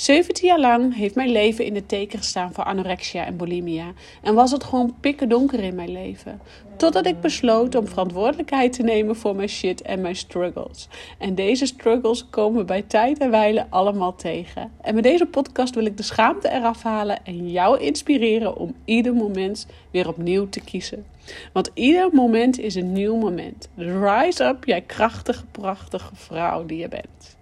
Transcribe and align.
17 0.00 0.46
jaar 0.46 0.60
lang 0.60 0.96
heeft 0.96 1.14
mijn 1.14 1.30
leven 1.30 1.64
in 1.64 1.74
het 1.74 1.88
teken 1.88 2.18
gestaan 2.18 2.52
voor 2.52 2.64
anorexia 2.64 3.24
en 3.26 3.36
bulimia. 3.36 3.92
En 4.22 4.34
was 4.34 4.50
het 4.50 4.64
gewoon 4.64 4.94
pikken 5.00 5.28
donker 5.28 5.60
in 5.60 5.74
mijn 5.74 5.92
leven. 5.92 6.40
Totdat 6.76 7.06
ik 7.06 7.20
besloot 7.20 7.74
om 7.74 7.86
verantwoordelijkheid 7.88 8.72
te 8.72 8.82
nemen 8.82 9.16
voor 9.16 9.36
mijn 9.36 9.48
shit 9.48 9.82
en 9.82 10.00
mijn 10.00 10.16
struggles. 10.16 10.88
En 11.18 11.34
deze 11.34 11.66
struggles 11.66 12.28
komen 12.30 12.66
bij 12.66 12.82
tijd 12.82 13.18
en 13.18 13.30
wijle 13.30 13.66
allemaal 13.70 14.16
tegen. 14.16 14.72
En 14.80 14.94
met 14.94 15.02
deze 15.02 15.26
podcast 15.26 15.74
wil 15.74 15.84
ik 15.84 15.96
de 15.96 16.02
schaamte 16.02 16.50
eraf 16.50 16.82
halen 16.82 17.24
en 17.24 17.50
jou 17.50 17.80
inspireren 17.80 18.56
om 18.56 18.74
ieder 18.84 19.14
moment 19.14 19.66
weer 19.90 20.08
opnieuw 20.08 20.48
te 20.48 20.60
kiezen. 20.60 21.06
Want 21.52 21.70
ieder 21.74 22.08
moment 22.12 22.58
is 22.58 22.74
een 22.74 22.92
nieuw 22.92 23.16
moment. 23.16 23.68
Rise 23.76 24.44
up, 24.44 24.64
jij 24.64 24.80
krachtige, 24.80 25.46
prachtige 25.46 26.14
vrouw 26.14 26.66
die 26.66 26.78
je 26.78 26.88
bent. 26.88 27.36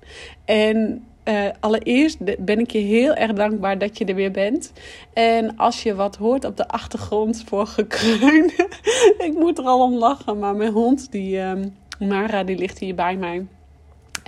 En 0.44 1.07
uh, 1.28 1.48
allereerst 1.60 2.44
ben 2.44 2.58
ik 2.58 2.70
je 2.70 2.78
heel 2.78 3.14
erg 3.14 3.32
dankbaar 3.32 3.78
dat 3.78 3.98
je 3.98 4.04
er 4.04 4.14
weer 4.14 4.30
bent. 4.30 4.72
En 5.12 5.56
als 5.56 5.82
je 5.82 5.94
wat 5.94 6.16
hoort 6.16 6.44
op 6.44 6.56
de 6.56 6.68
achtergrond 6.68 7.44
voor 7.46 7.66
gekreun. 7.66 8.44
ik 9.28 9.32
moet 9.34 9.58
er 9.58 9.64
al 9.64 9.82
om 9.82 9.94
lachen, 9.94 10.38
maar 10.38 10.56
mijn 10.56 10.72
hond, 10.72 11.12
die 11.12 11.38
um, 11.38 11.74
Mara, 11.98 12.44
die 12.44 12.58
ligt 12.58 12.78
hier 12.78 12.94
bij 12.94 13.16
mij. 13.16 13.46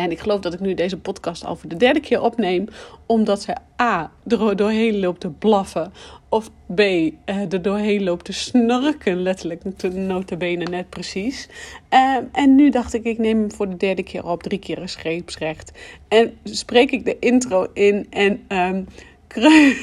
En 0.01 0.11
ik 0.11 0.19
geloof 0.19 0.41
dat 0.41 0.53
ik 0.53 0.61
nu 0.61 0.75
deze 0.75 0.99
podcast 0.99 1.45
al 1.45 1.57
voor 1.57 1.69
de 1.69 1.77
derde 1.77 2.01
keer 2.01 2.23
opneem. 2.23 2.67
Omdat 3.07 3.43
ze 3.43 3.57
A. 3.81 4.11
er 4.27 4.57
doorheen 4.57 5.01
loopt 5.01 5.21
te 5.21 5.31
blaffen. 5.31 5.93
Of 6.29 6.51
B. 6.75 6.81
Eh, 6.81 7.13
er 7.53 7.63
doorheen 7.63 8.03
loopt 8.03 8.25
te 8.25 8.33
snurken. 8.33 9.23
Letterlijk, 9.23 9.63
notabene 9.95 10.65
net 10.65 10.91
precies. 10.91 11.49
Ehm, 11.89 12.23
en 12.33 12.55
nu 12.55 12.71
dacht 12.71 12.95
ik, 12.95 13.05
ik 13.05 13.19
neem 13.19 13.39
hem 13.39 13.53
voor 13.53 13.69
de 13.69 13.77
derde 13.77 14.03
keer 14.03 14.27
op. 14.27 14.43
Drie 14.43 14.59
keer 14.59 14.79
een 14.79 14.89
scheepsrecht. 14.89 15.73
En 16.09 16.39
spreek 16.45 16.91
ik 16.91 17.05
de 17.05 17.17
intro 17.19 17.67
in. 17.73 18.07
En 18.11 18.41
um, 18.49 18.87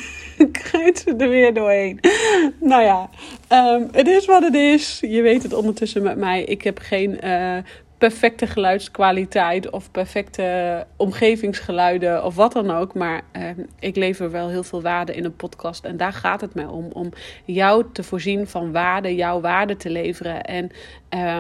kruidt 0.51 0.99
ze 0.99 1.15
er 1.17 1.29
weer 1.29 1.53
doorheen. 1.53 1.99
Nou 2.59 2.83
ja, 2.83 3.09
um, 3.73 3.87
het 3.91 4.07
is 4.07 4.25
wat 4.25 4.43
het 4.43 4.55
is. 4.55 4.99
Je 5.01 5.21
weet 5.21 5.43
het 5.43 5.53
ondertussen 5.53 6.03
met 6.03 6.17
mij. 6.17 6.43
Ik 6.43 6.61
heb 6.61 6.79
geen 6.79 7.19
uh, 7.23 7.57
perfecte 7.97 8.47
geluidskwaliteit 8.47 9.69
of 9.69 9.91
perfecte 9.91 10.85
omgevingsgeluiden 10.95 12.25
of 12.25 12.35
wat 12.35 12.53
dan 12.53 12.71
ook. 12.71 12.93
Maar 12.93 13.21
uh, 13.37 13.49
ik 13.79 13.95
lever 13.95 14.31
wel 14.31 14.49
heel 14.49 14.63
veel 14.63 14.81
waarde 14.81 15.15
in 15.15 15.25
een 15.25 15.35
podcast. 15.35 15.85
En 15.85 15.97
daar 15.97 16.13
gaat 16.13 16.41
het 16.41 16.53
mij 16.53 16.65
om. 16.65 16.85
Om 16.91 17.09
jou 17.45 17.85
te 17.93 18.03
voorzien 18.03 18.47
van 18.47 18.71
waarde, 18.71 19.15
jouw 19.15 19.41
waarde 19.41 19.77
te 19.77 19.89
leveren. 19.89 20.43
En 20.43 20.71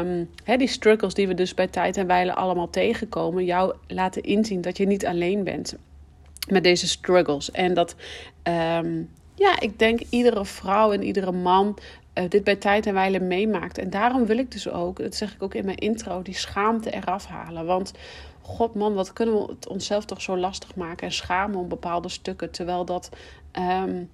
um, 0.05 0.29
die 0.57 0.67
struggles 0.67 1.13
die 1.13 1.27
we 1.27 1.33
dus 1.33 1.53
bij 1.53 1.67
tijd 1.67 1.97
en 1.97 2.07
wijle 2.07 2.35
allemaal 2.35 2.69
tegenkomen, 2.69 3.45
jou 3.45 3.75
laten 3.87 4.23
inzien 4.23 4.61
dat 4.61 4.77
je 4.77 4.85
niet 4.85 5.05
alleen 5.05 5.43
bent 5.43 5.77
met 6.49 6.63
deze 6.63 6.87
struggles. 6.87 7.51
En 7.51 7.73
dat, 7.73 7.95
um, 8.43 9.09
ja, 9.35 9.59
ik 9.59 9.79
denk 9.79 9.99
iedere 10.09 10.45
vrouw 10.45 10.91
en 10.91 11.03
iedere 11.03 11.31
man 11.31 11.77
dit 12.29 12.43
bij 12.43 12.55
tijd 12.55 12.85
en 12.85 12.93
wijle 12.93 13.19
meemaakt. 13.19 13.77
En 13.77 13.89
daarom 13.89 14.25
wil 14.25 14.37
ik 14.37 14.51
dus 14.51 14.69
ook, 14.69 14.97
dat 14.97 15.15
zeg 15.15 15.33
ik 15.33 15.43
ook 15.43 15.53
in 15.53 15.65
mijn 15.65 15.77
intro, 15.77 16.21
die 16.21 16.35
schaamte 16.35 16.91
eraf 16.91 17.25
halen. 17.25 17.65
Want 17.65 17.93
god 18.41 18.75
man, 18.75 18.93
wat 18.93 19.13
kunnen 19.13 19.35
we 19.35 19.51
het 19.51 19.67
onszelf 19.67 20.05
toch 20.05 20.21
zo 20.21 20.37
lastig 20.37 20.75
maken 20.75 21.07
en 21.07 21.13
schamen 21.13 21.59
om 21.59 21.67
bepaalde 21.67 22.09
stukken. 22.09 22.51
Terwijl 22.51 22.85
dat 22.85 23.09
um, 23.59 24.09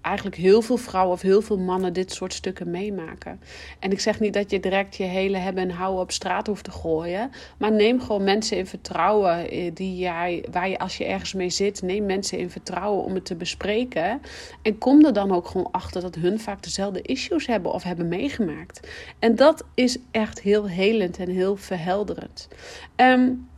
eigenlijk 0.00 0.36
heel 0.36 0.62
veel 0.62 0.76
vrouwen 0.76 1.12
of 1.12 1.20
heel 1.20 1.42
veel 1.42 1.58
mannen 1.58 1.92
dit 1.92 2.12
soort 2.12 2.32
stukken 2.32 2.70
meemaken. 2.70 3.40
En 3.78 3.90
ik 3.90 4.00
zeg 4.00 4.20
niet 4.20 4.34
dat 4.34 4.50
je 4.50 4.60
direct 4.60 4.96
je 4.96 5.04
hele 5.04 5.36
hebben 5.36 5.62
en 5.62 5.70
houden 5.70 6.02
op 6.02 6.12
straat 6.12 6.46
hoeft 6.46 6.64
te 6.64 6.70
gooien. 6.70 7.30
Maar 7.58 7.72
neem 7.72 8.00
gewoon 8.00 8.24
mensen 8.24 8.56
in 8.56 8.66
vertrouwen 8.66 9.50
eh, 9.50 9.70
die 9.74 9.96
jij, 9.96 10.44
waar 10.50 10.68
je 10.68 10.78
als 10.78 10.96
je 10.96 11.04
ergens 11.04 11.32
mee 11.32 11.50
zit, 11.50 11.82
neem 11.82 12.06
mensen 12.06 12.38
in 12.38 12.50
vertrouwen 12.50 13.04
om 13.04 13.14
het 13.14 13.24
te 13.24 13.34
bespreken. 13.34 14.20
En 14.62 14.78
kom 14.78 15.04
er 15.04 15.12
dan 15.12 15.32
ook 15.32 15.46
gewoon 15.46 15.70
achter 15.70 16.00
dat 16.00 16.14
hun 16.14 16.40
vaak 16.40 16.62
dezelfde 16.62 17.02
issues 17.02 17.46
hebben 17.46 17.72
of 17.72 17.82
hebben 17.82 18.08
meegemaakt. 18.08 18.88
En 19.18 19.36
dat 19.36 19.64
is 19.74 19.98
echt 20.10 20.40
heel 20.40 20.68
helend 20.68 21.18
en 21.18 21.28
heel 21.28 21.56
verhelderend. 21.56 22.48
Um, 22.96 23.48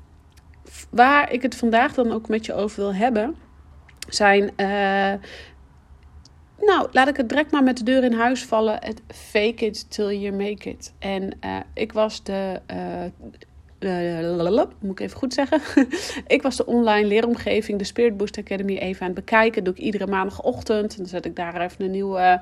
waar 0.91 1.33
ik 1.33 1.43
het 1.43 1.55
vandaag 1.55 1.95
dan 1.95 2.13
ook 2.13 2.29
met 2.29 2.47
je 2.47 2.55
over 2.55 2.81
wil 2.81 2.95
hebben, 2.95 3.37
zijn. 4.09 4.51
Uh, 4.57 5.13
nou, 6.67 6.89
laat 6.93 7.09
ik 7.09 7.17
het 7.17 7.29
direct 7.29 7.51
maar 7.51 7.63
met 7.63 7.77
de 7.77 7.85
deur 7.85 8.05
in 8.05 8.13
huis 8.13 8.45
vallen. 8.45 8.79
Het 8.81 9.03
fake 9.07 9.67
it 9.67 9.91
till 9.91 10.19
you 10.19 10.33
make 10.33 10.71
it. 10.71 10.93
En 10.99 11.23
uh, 11.45 11.57
ik 11.75 11.93
was 11.93 12.23
de. 12.23 12.61
Uh, 12.71 13.05
moet 14.79 15.01
ik 15.01 15.01
even 15.01 15.19
goed 15.19 15.35
zeggen. 15.35 15.61
ik 16.37 16.43
was 16.43 16.57
de 16.57 16.67
online 16.67 17.07
leeromgeving, 17.07 17.79
de 17.79 17.85
Spirit 17.85 18.17
Boost 18.17 18.39
Academy, 18.39 18.77
even 18.77 19.01
aan 19.01 19.07
het 19.07 19.25
bekijken. 19.25 19.65
doe 19.65 19.75
ik 19.75 19.81
iedere 19.81 20.07
maandagochtend. 20.07 20.91
En 20.91 20.97
dan 20.97 21.07
zet 21.07 21.25
ik 21.25 21.37
daar 21.37 21.61
even 21.61 21.85
een 21.85 21.91
nieuwe. 21.91 22.41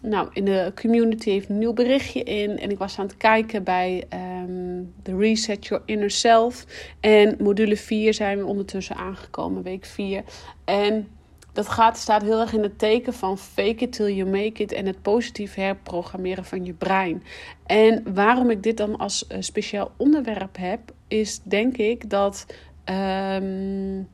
Nou, 0.00 0.28
in 0.32 0.44
de 0.44 0.72
community 0.80 1.30
even 1.30 1.50
een 1.50 1.58
nieuw 1.58 1.72
berichtje 1.72 2.22
in. 2.22 2.58
En 2.58 2.70
ik 2.70 2.78
was 2.78 2.98
aan 2.98 3.06
het 3.06 3.16
kijken 3.16 3.64
bij 3.64 4.04
um, 4.46 4.92
de 5.02 5.16
Reset 5.16 5.66
Your 5.66 5.82
Inner 5.86 6.10
Self. 6.10 6.64
En 7.00 7.36
module 7.38 7.76
4 7.76 8.14
zijn 8.14 8.38
we 8.38 8.46
ondertussen 8.46 8.96
aangekomen, 8.96 9.62
week 9.62 9.84
4. 9.84 10.22
En 10.64 11.08
dat 11.58 11.68
gaat, 11.68 11.98
staat 11.98 12.22
heel 12.22 12.40
erg 12.40 12.52
in 12.52 12.62
het 12.62 12.78
teken 12.78 13.12
van 13.12 13.38
fake 13.38 13.84
it 13.84 13.92
till 13.92 14.14
you 14.14 14.30
make 14.30 14.62
it 14.62 14.72
en 14.72 14.86
het 14.86 15.02
positief 15.02 15.54
herprogrammeren 15.54 16.44
van 16.44 16.64
je 16.64 16.72
brein. 16.72 17.22
En 17.66 18.14
waarom 18.14 18.50
ik 18.50 18.62
dit 18.62 18.76
dan 18.76 18.96
als 18.96 19.26
uh, 19.32 19.36
speciaal 19.40 19.90
onderwerp 19.96 20.56
heb, 20.56 20.80
is 21.08 21.40
denk 21.42 21.76
ik 21.76 22.10
dat, 22.10 22.46
um, 22.84 24.08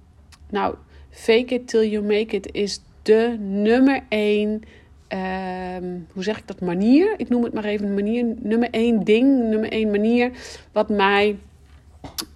nou, 0.50 0.74
fake 1.10 1.54
it 1.54 1.68
till 1.68 1.90
you 1.90 2.04
make 2.04 2.36
it 2.36 2.52
is 2.52 2.82
de 3.02 3.36
nummer 3.40 4.02
één. 4.08 4.62
Um, 5.08 6.06
hoe 6.12 6.22
zeg 6.22 6.38
ik 6.38 6.46
dat? 6.46 6.60
Manier. 6.60 7.14
Ik 7.16 7.28
noem 7.28 7.44
het 7.44 7.52
maar 7.52 7.64
even 7.64 7.94
manier. 7.94 8.34
Nummer 8.38 8.70
één 8.70 9.04
ding, 9.04 9.48
nummer 9.48 9.72
één 9.72 9.90
manier. 9.90 10.30
Wat 10.72 10.88
mij 10.88 11.38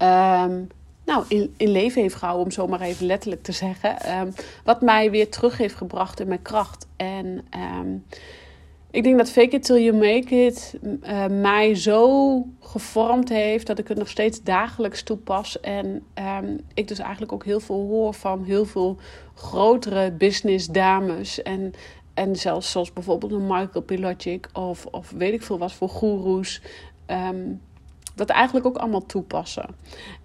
um, 0.03 0.69
nou, 1.09 1.25
in, 1.29 1.55
in 1.57 1.69
leven 1.69 2.03
heeft 2.03 2.15
gehouden, 2.15 2.45
om 2.45 2.51
zo 2.51 2.67
maar 2.67 2.81
even 2.81 3.07
letterlijk 3.07 3.43
te 3.43 3.53
zeggen. 3.53 4.19
Um, 4.21 4.33
wat 4.65 4.81
mij 4.81 5.11
weer 5.11 5.31
terug 5.31 5.59
heeft 5.59 5.75
gebracht 5.75 6.21
in 6.21 6.29
mijn 6.29 6.43
kracht. 6.43 6.87
En 6.97 7.45
um, 7.81 8.05
ik 8.91 9.03
denk 9.03 9.19
dat 9.19 9.31
Fake 9.31 9.57
It 9.57 9.65
Till 9.65 9.83
You 9.83 9.97
Make 9.97 10.35
It 10.35 10.75
uh, 10.83 11.27
mij 11.27 11.75
zo 11.75 12.47
gevormd 12.61 13.29
heeft 13.29 13.67
dat 13.67 13.79
ik 13.79 13.89
het 13.89 13.99
nog 13.99 14.09
steeds 14.09 14.43
dagelijks 14.43 15.03
toepas. 15.03 15.61
En 15.61 16.03
um, 16.43 16.61
ik 16.75 16.89
dus 16.89 16.99
eigenlijk 16.99 17.33
ook 17.33 17.45
heel 17.45 17.61
veel 17.61 17.87
hoor 17.87 18.15
van 18.15 18.45
heel 18.45 18.65
veel 18.65 18.97
grotere 19.35 20.13
business 20.13 20.67
dames. 20.67 21.43
En, 21.43 21.73
en 22.15 22.37
zelfs 22.37 22.71
zoals 22.71 22.93
bijvoorbeeld 22.93 23.33
een 23.33 23.47
Michael 23.47 23.83
Pilogic 23.85 24.49
of, 24.53 24.87
of 24.87 25.11
weet 25.11 25.33
ik 25.33 25.43
veel 25.43 25.59
wat 25.59 25.73
voor 25.73 25.89
goeroes. 25.89 26.61
Dat 28.19 28.29
eigenlijk 28.29 28.67
ook 28.67 28.77
allemaal 28.77 29.07
toepassen. 29.07 29.67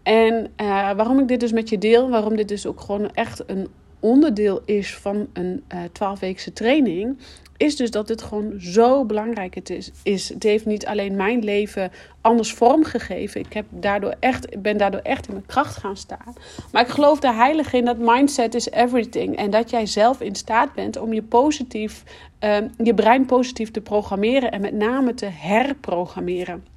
En 0.04 0.34
uh, 0.62 0.92
waarom 0.92 1.20
ik 1.20 1.28
dit 1.28 1.40
dus 1.40 1.52
met 1.52 1.70
je 1.70 1.78
deel, 1.78 2.10
waarom 2.10 2.36
dit 2.36 2.48
dus 2.48 2.66
ook 2.66 2.82
gewoon 2.82 3.14
echt 3.14 3.44
een 3.50 3.68
onderdeel 4.00 4.62
is 4.66 4.96
van 4.96 5.28
een 5.34 5.64
uh, 5.74 5.80
12-weekse 5.84 6.54
training, 6.54 7.18
is 7.58 7.76
dus 7.76 7.92
dat 7.92 8.08
dit 8.08 8.22
gewoon 8.22 8.54
zo 8.58 9.06
belangrijk 9.06 9.56
het 9.56 9.70
is, 9.70 9.92
is. 10.04 10.30
Het 10.30 10.44
heeft 10.44 10.66
niet 10.66 10.86
alleen 10.86 11.16
mijn 11.16 11.44
leven 11.44 11.92
anders 12.22 12.54
vormgegeven. 12.54 13.42
Ik 13.42 13.54
heb 13.54 13.66
daardoor 13.70 14.16
echt, 14.20 14.62
ben 14.62 14.78
daardoor 14.78 15.02
echt 15.02 15.28
in 15.28 15.34
mijn 15.34 15.46
kracht 15.46 15.78
gaan 15.78 15.98
staan. 15.98 16.34
Maar 16.72 16.82
ik 16.82 16.88
geloof 16.88 17.20
de 17.20 17.34
heilige 17.34 17.78
in 17.78 17.86
dat 17.86 17.98
mindset 17.98 18.56
is 18.56 18.70
everything. 18.70 19.36
En 19.36 19.50
dat 19.50 19.70
jij 19.70 19.86
zelf 19.86 20.22
in 20.22 20.36
staat 20.36 20.74
bent 20.74 20.98
om 20.98 21.14
je 21.14 21.24
positief, 21.24 22.04
uh, 22.40 22.58
je 22.78 22.94
brein 22.94 23.26
positief 23.26 23.72
te 23.72 23.82
programmeren 23.82 24.52
en 24.52 24.62
met 24.62 24.74
name 24.74 25.14
te 25.14 25.30
herprogrammeren. 25.32 26.73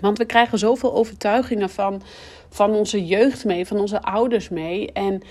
Want 0.00 0.18
we 0.18 0.24
krijgen 0.24 0.58
zoveel 0.58 0.94
overtuigingen 0.94 1.70
van, 1.70 2.02
van 2.48 2.70
onze 2.70 3.06
jeugd 3.06 3.44
mee, 3.44 3.66
van 3.66 3.78
onze 3.78 4.02
ouders 4.02 4.48
mee. 4.48 4.92
En 4.92 5.22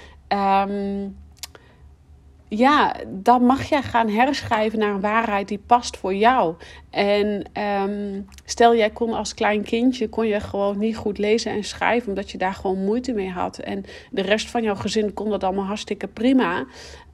um, 0.69 1.17
ja, 2.49 2.95
dan 3.07 3.45
mag 3.45 3.63
jij 3.63 3.81
gaan 3.81 4.09
herschrijven 4.09 4.79
naar 4.79 4.93
een 4.93 5.01
waarheid 5.01 5.47
die 5.47 5.61
past 5.65 5.97
voor 5.97 6.15
jou. 6.15 6.55
En 6.89 7.45
um, 7.61 8.27
stel 8.45 8.75
jij 8.75 8.89
kon 8.89 9.13
als 9.13 9.33
klein 9.33 9.63
kindje 9.63 10.09
kon 10.09 10.27
je 10.27 10.39
gewoon 10.39 10.77
niet 10.77 10.97
goed 10.97 11.17
lezen 11.17 11.51
en 11.51 11.63
schrijven, 11.63 12.09
omdat 12.09 12.31
je 12.31 12.37
daar 12.37 12.53
gewoon 12.53 12.83
moeite 12.83 13.13
mee 13.13 13.29
had. 13.29 13.57
En 13.57 13.85
de 14.11 14.21
rest 14.21 14.49
van 14.49 14.63
jouw 14.63 14.75
gezin 14.75 15.13
kon 15.13 15.29
dat 15.29 15.43
allemaal 15.43 15.65
hartstikke 15.65 16.07
prima. 16.07 16.65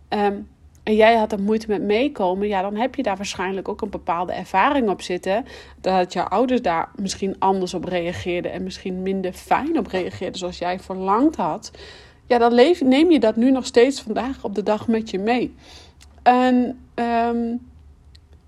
Um, 0.10 0.48
en 0.86 0.96
jij 0.96 1.16
had 1.16 1.32
er 1.32 1.40
moeite 1.40 1.68
met 1.68 1.82
meekomen, 1.82 2.48
ja, 2.48 2.62
dan 2.62 2.76
heb 2.76 2.96
je 2.96 3.04
daar 3.04 3.16
waarschijnlijk 3.16 3.68
ook 3.68 3.82
een 3.82 3.90
bepaalde 3.90 4.34
ervaring 4.34 4.90
op 4.90 5.02
zitten. 5.02 5.46
Dat 5.82 6.14
jouw 6.14 6.26
ouders 6.26 6.62
daar 6.62 6.90
misschien 6.96 7.36
anders 7.40 7.74
op 7.74 7.84
reageerden 7.84 8.52
en 8.52 8.64
misschien 8.64 9.02
minder 9.02 9.34
fijn 9.34 9.78
op 9.78 9.88
reageerden 9.88 10.40
zoals 10.40 10.58
jij 10.58 10.80
verlangd 10.80 11.36
had. 11.36 11.72
Ja, 12.28 12.38
dan 12.38 12.54
leef, 12.54 12.82
neem 12.82 13.12
je 13.12 13.20
dat 13.20 13.36
nu 13.36 13.52
nog 13.52 13.66
steeds 13.66 14.02
vandaag 14.02 14.44
op 14.44 14.56
de 14.56 14.64
dag 14.64 14.88
met 14.88 15.10
je 15.10 15.20
mee. 15.20 15.56
En 16.24 16.80
um, 16.96 17.62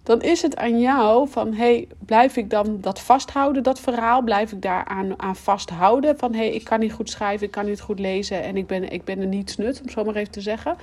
dan 0.07 0.21
is 0.21 0.41
het 0.41 0.55
aan 0.55 0.79
jou 0.79 1.29
van, 1.29 1.53
hey, 1.53 1.87
blijf 2.05 2.35
ik 2.35 2.49
dan 2.49 2.77
dat 2.81 2.99
vasthouden, 2.99 3.63
dat 3.63 3.79
verhaal? 3.79 4.21
Blijf 4.21 4.51
ik 4.51 4.61
daar 4.61 4.85
aan, 4.85 5.35
vasthouden? 5.35 6.17
Van, 6.17 6.33
hey, 6.33 6.49
ik 6.49 6.63
kan 6.63 6.79
niet 6.79 6.93
goed 6.93 7.09
schrijven, 7.09 7.45
ik 7.45 7.51
kan 7.51 7.65
niet 7.65 7.81
goed 7.81 7.99
lezen 7.99 8.43
en 8.43 8.57
ik 8.57 8.67
ben, 8.67 8.91
ik 8.91 9.03
ben 9.03 9.19
er 9.19 9.27
niet 9.27 9.49
snut, 9.49 9.81
om 9.81 9.89
zo 9.89 10.03
maar 10.03 10.15
even 10.15 10.31
te 10.31 10.41
zeggen. 10.41 10.75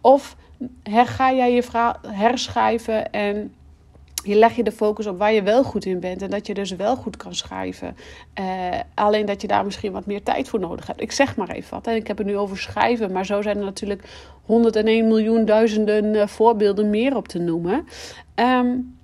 Of 0.00 0.36
ga 0.84 1.32
jij 1.32 1.52
je 1.52 1.62
verhaal 1.62 1.96
herschrijven 2.06 3.12
en 3.12 3.54
je 4.22 4.34
leg 4.34 4.56
je 4.56 4.62
de 4.62 4.72
focus 4.72 5.06
op 5.06 5.18
waar 5.18 5.32
je 5.32 5.42
wel 5.42 5.64
goed 5.64 5.84
in 5.84 6.00
bent 6.00 6.22
en 6.22 6.30
dat 6.30 6.46
je 6.46 6.54
dus 6.54 6.70
wel 6.70 6.96
goed 6.96 7.16
kan 7.16 7.34
schrijven. 7.34 7.96
Uh, 8.40 8.46
alleen 8.94 9.26
dat 9.26 9.40
je 9.40 9.46
daar 9.46 9.64
misschien 9.64 9.92
wat 9.92 10.06
meer 10.06 10.22
tijd 10.22 10.48
voor 10.48 10.60
nodig 10.60 10.86
hebt. 10.86 11.00
Ik 11.00 11.12
zeg 11.12 11.36
maar 11.36 11.48
even 11.48 11.74
wat. 11.74 11.86
En 11.86 11.94
ik 11.94 12.06
heb 12.06 12.18
het 12.18 12.26
nu 12.26 12.36
over 12.36 12.58
schrijven, 12.58 13.12
maar 13.12 13.26
zo 13.26 13.42
zijn 13.42 13.58
er 13.58 13.64
natuurlijk 13.64 14.02
101 14.42 15.06
miljoen 15.06 15.44
duizenden 15.44 16.04
uh, 16.14 16.26
voorbeelden 16.26 16.90
meer 16.90 17.16
op 17.16 17.28
te 17.28 17.38
noemen. 17.38 17.86
Um, 18.36 18.96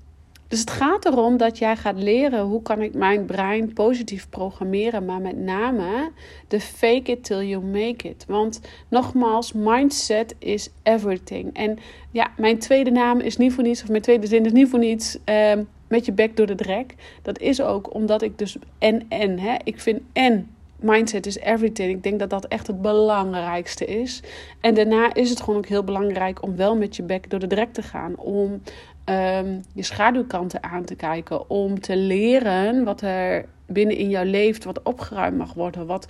dus 0.49 0.61
het 0.61 0.71
gaat 0.71 1.05
erom 1.05 1.37
dat 1.37 1.59
jij 1.59 1.77
gaat 1.77 1.97
leren 1.97 2.41
hoe 2.41 2.63
kan 2.63 2.83
ik 2.83 2.95
mijn 2.95 3.25
brein 3.25 3.73
positief 3.73 4.29
programmeren, 4.29 5.05
maar 5.05 5.21
met 5.21 5.37
name 5.37 6.11
de 6.49 6.61
fake 6.61 7.11
it 7.11 7.25
till 7.25 7.43
you 7.43 7.65
make 7.65 8.09
it. 8.09 8.25
Want 8.29 8.61
nogmaals, 8.89 9.53
mindset 9.53 10.35
is 10.39 10.71
everything. 10.83 11.55
En 11.55 11.79
ja, 12.11 12.31
mijn 12.37 12.59
tweede 12.59 12.91
naam 12.91 13.21
is 13.21 13.37
niet 13.37 13.53
voor 13.53 13.65
niets, 13.65 13.83
of 13.83 13.89
mijn 13.89 14.03
tweede 14.03 14.27
zin 14.27 14.45
is 14.45 14.53
niet 14.53 14.69
voor 14.69 14.79
niets. 14.79 15.19
Um, 15.25 15.69
met 15.89 16.07
je 16.07 16.13
bek 16.13 16.37
door 16.37 16.47
de 16.47 16.55
drek. 16.55 16.95
Dat 17.23 17.39
is 17.39 17.61
ook 17.61 17.95
omdat 17.95 18.23
ik 18.23 18.39
dus 18.39 18.57
en 18.79 19.03
en, 19.09 19.39
hè, 19.39 19.55
ik 19.65 19.81
vind 19.81 20.01
en 20.13 20.51
mindset 20.83 21.27
is 21.27 21.39
everything. 21.39 21.91
Ik 21.91 22.03
denk 22.03 22.19
dat 22.19 22.31
dat 22.31 22.47
echt 22.47 22.67
het 22.67 22.83
belangrijkste 22.83 23.85
is. 23.85 24.23
En 24.61 24.75
daarna 24.75 25.15
is 25.15 25.31
het 25.31 25.41
gewoon 25.41 25.57
ook 25.59 25.67
heel 25.67 25.85
belangrijk 25.85 26.43
om 26.43 26.57
wel 26.57 26.77
met 26.77 26.97
je 26.97 27.03
bek 27.03 27.31
door 27.31 27.41
de 27.41 27.47
drek 27.47 27.73
te 27.73 27.83
gaan. 27.83 28.17
Om 28.17 28.63
um, 29.05 29.61
je 29.75 29.83
schaduwkanten 29.83 30.63
aan 30.63 30.85
te 30.85 30.95
kijken. 30.95 31.51
Om 31.51 31.81
te 31.81 31.97
leren 31.97 32.85
wat 32.85 33.01
er 33.01 33.49
binnen 33.67 33.97
in 33.97 34.09
jou 34.09 34.27
leeft, 34.27 34.65
wat 34.65 34.83
opgeruimd 34.83 35.37
mag 35.37 35.55
worden, 35.55 35.87
wat, 35.87 36.09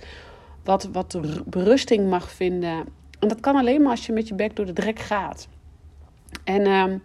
wat, 0.63 0.89
wat 0.91 1.19
berusting 1.45 2.09
mag 2.09 2.31
vinden. 2.31 2.85
En 3.19 3.27
dat 3.27 3.39
kan 3.39 3.55
alleen 3.55 3.81
maar 3.81 3.91
als 3.91 4.05
je 4.05 4.13
met 4.13 4.27
je 4.27 4.35
bek 4.35 4.55
door 4.55 4.65
de 4.65 4.73
drek 4.73 4.99
gaat. 4.99 5.47
En 6.43 6.67
um, 6.67 7.03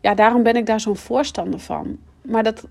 ja, 0.00 0.14
daarom 0.14 0.42
ben 0.42 0.56
ik 0.56 0.66
daar 0.66 0.80
zo'n 0.80 0.96
voorstander 0.96 1.60
van. 1.60 1.98
Maar 2.22 2.42
dat 2.42 2.68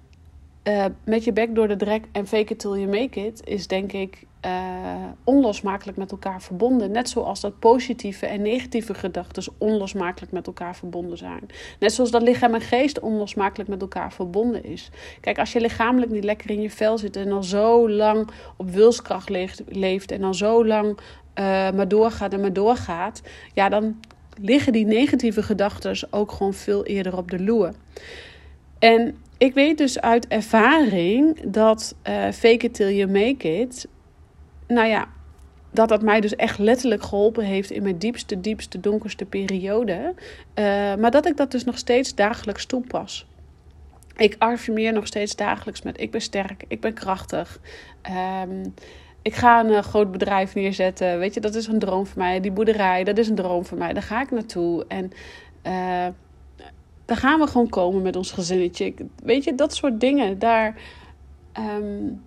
uh, 0.63 0.85
met 1.03 1.23
je 1.23 1.33
bek 1.33 1.55
door 1.55 1.67
de 1.67 1.75
drek 1.75 2.03
en 2.11 2.27
fake 2.27 2.53
it 2.53 2.59
till 2.59 2.75
you 2.75 2.87
make 2.87 3.25
it 3.25 3.41
is 3.47 3.67
denk 3.67 3.91
ik 3.91 4.25
uh, 4.45 4.51
onlosmakelijk 5.23 5.97
met 5.97 6.11
elkaar 6.11 6.41
verbonden. 6.41 6.91
Net 6.91 7.09
zoals 7.09 7.41
dat 7.41 7.59
positieve 7.59 8.25
en 8.25 8.41
negatieve 8.41 8.93
gedachten 8.93 9.53
onlosmakelijk 9.57 10.31
met 10.31 10.47
elkaar 10.47 10.75
verbonden 10.75 11.17
zijn. 11.17 11.41
Net 11.79 11.93
zoals 11.93 12.11
dat 12.11 12.21
lichaam 12.21 12.53
en 12.53 12.61
geest 12.61 12.99
onlosmakelijk 12.99 13.69
met 13.69 13.81
elkaar 13.81 14.13
verbonden 14.13 14.63
is. 14.63 14.89
Kijk, 15.21 15.39
als 15.39 15.53
je 15.53 15.61
lichamelijk 15.61 16.11
niet 16.11 16.23
lekker 16.23 16.49
in 16.49 16.61
je 16.61 16.69
vel 16.69 16.97
zit 16.97 17.15
en 17.15 17.31
al 17.31 17.43
zo 17.43 17.89
lang 17.89 18.29
op 18.57 18.69
wilskracht 18.69 19.29
leeft, 19.67 20.11
en 20.11 20.23
al 20.23 20.33
zo 20.33 20.65
lang 20.65 20.87
uh, 20.89 21.03
maar 21.71 21.87
doorgaat 21.87 22.33
en 22.33 22.41
maar 22.41 22.53
doorgaat, 22.53 23.21
ja, 23.53 23.69
dan 23.69 23.99
liggen 24.41 24.73
die 24.73 24.85
negatieve 24.85 25.43
gedachten 25.43 26.07
ook 26.09 26.31
gewoon 26.31 26.53
veel 26.53 26.85
eerder 26.85 27.17
op 27.17 27.31
de 27.31 27.43
loer. 27.43 27.73
En 28.79 29.17
ik 29.37 29.53
weet 29.53 29.77
dus 29.77 30.01
uit 30.01 30.27
ervaring 30.27 31.41
dat 31.41 31.95
uh, 32.07 32.31
fake 32.31 32.65
it 32.65 32.73
till 32.73 32.95
you 32.95 33.11
make 33.11 33.59
it 33.59 33.87
nou 34.69 34.87
ja, 34.87 35.07
dat 35.71 35.89
dat 35.89 36.01
mij 36.01 36.21
dus 36.21 36.35
echt 36.35 36.57
letterlijk 36.57 37.03
geholpen 37.03 37.43
heeft 37.43 37.71
in 37.71 37.83
mijn 37.83 37.97
diepste, 37.97 38.41
diepste, 38.41 38.79
donkerste 38.79 39.25
periode. 39.25 40.13
Uh, 40.55 40.65
maar 40.95 41.11
dat 41.11 41.25
ik 41.25 41.37
dat 41.37 41.51
dus 41.51 41.63
nog 41.63 41.77
steeds 41.77 42.15
dagelijks 42.15 42.65
toepas. 42.65 43.27
Ik 44.17 44.35
affirmeer 44.37 44.93
nog 44.93 45.07
steeds 45.07 45.35
dagelijks 45.35 45.81
met 45.81 45.99
ik 45.99 46.11
ben 46.11 46.21
sterk, 46.21 46.63
ik 46.67 46.81
ben 46.81 46.93
krachtig. 46.93 47.59
Um, 48.41 48.73
ik 49.21 49.35
ga 49.35 49.59
een 49.59 49.71
uh, 49.71 49.79
groot 49.79 50.11
bedrijf 50.11 50.55
neerzetten. 50.55 51.19
Weet 51.19 51.33
je, 51.33 51.39
dat 51.39 51.55
is 51.55 51.67
een 51.67 51.79
droom 51.79 52.05
voor 52.05 52.17
mij. 52.17 52.39
Die 52.39 52.51
boerderij, 52.51 53.03
dat 53.03 53.17
is 53.17 53.29
een 53.29 53.35
droom 53.35 53.65
voor 53.65 53.77
mij. 53.77 53.93
Daar 53.93 54.03
ga 54.03 54.21
ik 54.21 54.31
naartoe. 54.31 54.85
En 54.87 55.11
uh, 55.63 56.07
daar 57.05 57.17
gaan 57.17 57.39
we 57.39 57.47
gewoon 57.47 57.69
komen 57.69 58.01
met 58.01 58.15
ons 58.15 58.31
gezinnetje. 58.31 58.93
Weet 59.23 59.43
je, 59.43 59.55
dat 59.55 59.75
soort 59.75 59.99
dingen. 59.99 60.39
Daar. 60.39 60.75
Um, 61.57 62.21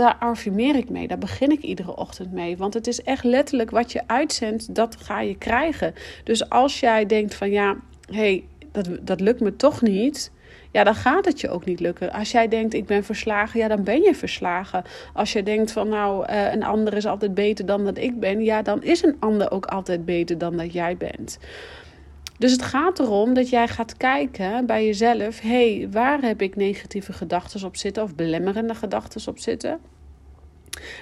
daar 0.00 0.16
affirmeer 0.18 0.76
ik 0.76 0.90
mee. 0.90 1.08
Daar 1.08 1.18
begin 1.18 1.50
ik 1.50 1.62
iedere 1.62 1.96
ochtend 1.96 2.32
mee. 2.32 2.56
Want 2.56 2.74
het 2.74 2.86
is 2.86 3.02
echt 3.02 3.24
letterlijk 3.24 3.70
wat 3.70 3.92
je 3.92 4.02
uitzendt, 4.06 4.74
dat 4.74 4.96
ga 4.96 5.20
je 5.20 5.38
krijgen. 5.38 5.94
Dus 6.24 6.48
als 6.48 6.80
jij 6.80 7.06
denkt 7.06 7.34
van 7.34 7.50
ja, 7.50 7.76
hé, 8.10 8.16
hey, 8.16 8.44
dat, 8.72 8.88
dat 9.02 9.20
lukt 9.20 9.40
me 9.40 9.56
toch 9.56 9.82
niet. 9.82 10.30
Ja, 10.72 10.84
dan 10.84 10.94
gaat 10.94 11.24
het 11.24 11.40
je 11.40 11.50
ook 11.50 11.64
niet 11.64 11.80
lukken. 11.80 12.12
Als 12.12 12.30
jij 12.30 12.48
denkt, 12.48 12.74
ik 12.74 12.86
ben 12.86 13.04
verslagen, 13.04 13.60
ja, 13.60 13.68
dan 13.68 13.84
ben 13.84 14.02
je 14.02 14.14
verslagen. 14.14 14.84
Als 15.14 15.32
je 15.32 15.42
denkt 15.42 15.72
van, 15.72 15.88
nou, 15.88 16.30
uh, 16.30 16.52
een 16.52 16.62
ander 16.62 16.94
is 16.94 17.06
altijd 17.06 17.34
beter 17.34 17.66
dan 17.66 17.84
dat 17.84 17.98
ik 17.98 18.20
ben, 18.20 18.44
ja, 18.44 18.62
dan 18.62 18.82
is 18.82 19.02
een 19.02 19.16
ander 19.18 19.50
ook 19.50 19.66
altijd 19.66 20.04
beter 20.04 20.38
dan 20.38 20.56
dat 20.56 20.72
jij 20.72 20.96
bent. 20.96 21.38
Dus 22.40 22.52
het 22.52 22.62
gaat 22.62 22.98
erom 22.98 23.34
dat 23.34 23.48
jij 23.48 23.68
gaat 23.68 23.96
kijken 23.96 24.66
bij 24.66 24.86
jezelf: 24.86 25.40
hé, 25.40 25.76
hey, 25.78 25.88
waar 25.90 26.20
heb 26.22 26.42
ik 26.42 26.56
negatieve 26.56 27.12
gedachten 27.12 27.64
op 27.64 27.76
zitten 27.76 28.02
of 28.02 28.14
belemmerende 28.14 28.74
gedachten 28.74 29.28
op 29.28 29.38
zitten? 29.38 29.80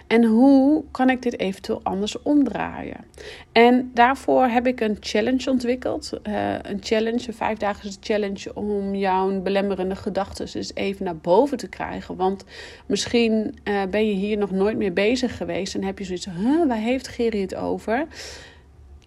En 0.07 0.25
hoe 0.25 0.85
kan 0.91 1.11
ik 1.11 1.23
dit 1.23 1.39
eventueel 1.39 1.81
anders 1.83 2.23
omdraaien? 2.23 3.05
En 3.53 3.91
daarvoor 3.95 4.45
heb 4.45 4.67
ik 4.67 4.81
een 4.81 4.97
challenge 5.01 5.51
ontwikkeld. 5.51 6.13
Uh, 6.23 6.53
een 6.63 6.79
challenge, 6.81 7.27
een 7.27 7.35
vijfdaagse 7.35 7.97
challenge 8.01 8.55
om 8.55 8.95
jouw 8.95 9.41
belemmerende 9.41 9.97
gedachten 9.97 10.49
eens 10.55 10.75
even 10.75 11.05
naar 11.05 11.17
boven 11.17 11.57
te 11.57 11.69
krijgen. 11.69 12.17
Want 12.17 12.45
misschien 12.87 13.59
uh, 13.65 13.83
ben 13.91 14.07
je 14.07 14.15
hier 14.15 14.37
nog 14.39 14.51
nooit 14.51 14.77
meer 14.77 14.93
bezig 14.93 15.37
geweest 15.37 15.75
en 15.75 15.85
heb 15.85 15.99
je 15.99 16.05
zoiets 16.05 16.27
huh, 16.27 16.67
waar 16.67 16.77
heeft 16.77 17.09
Gerrie 17.09 17.43
het 17.43 17.55
over? 17.55 18.07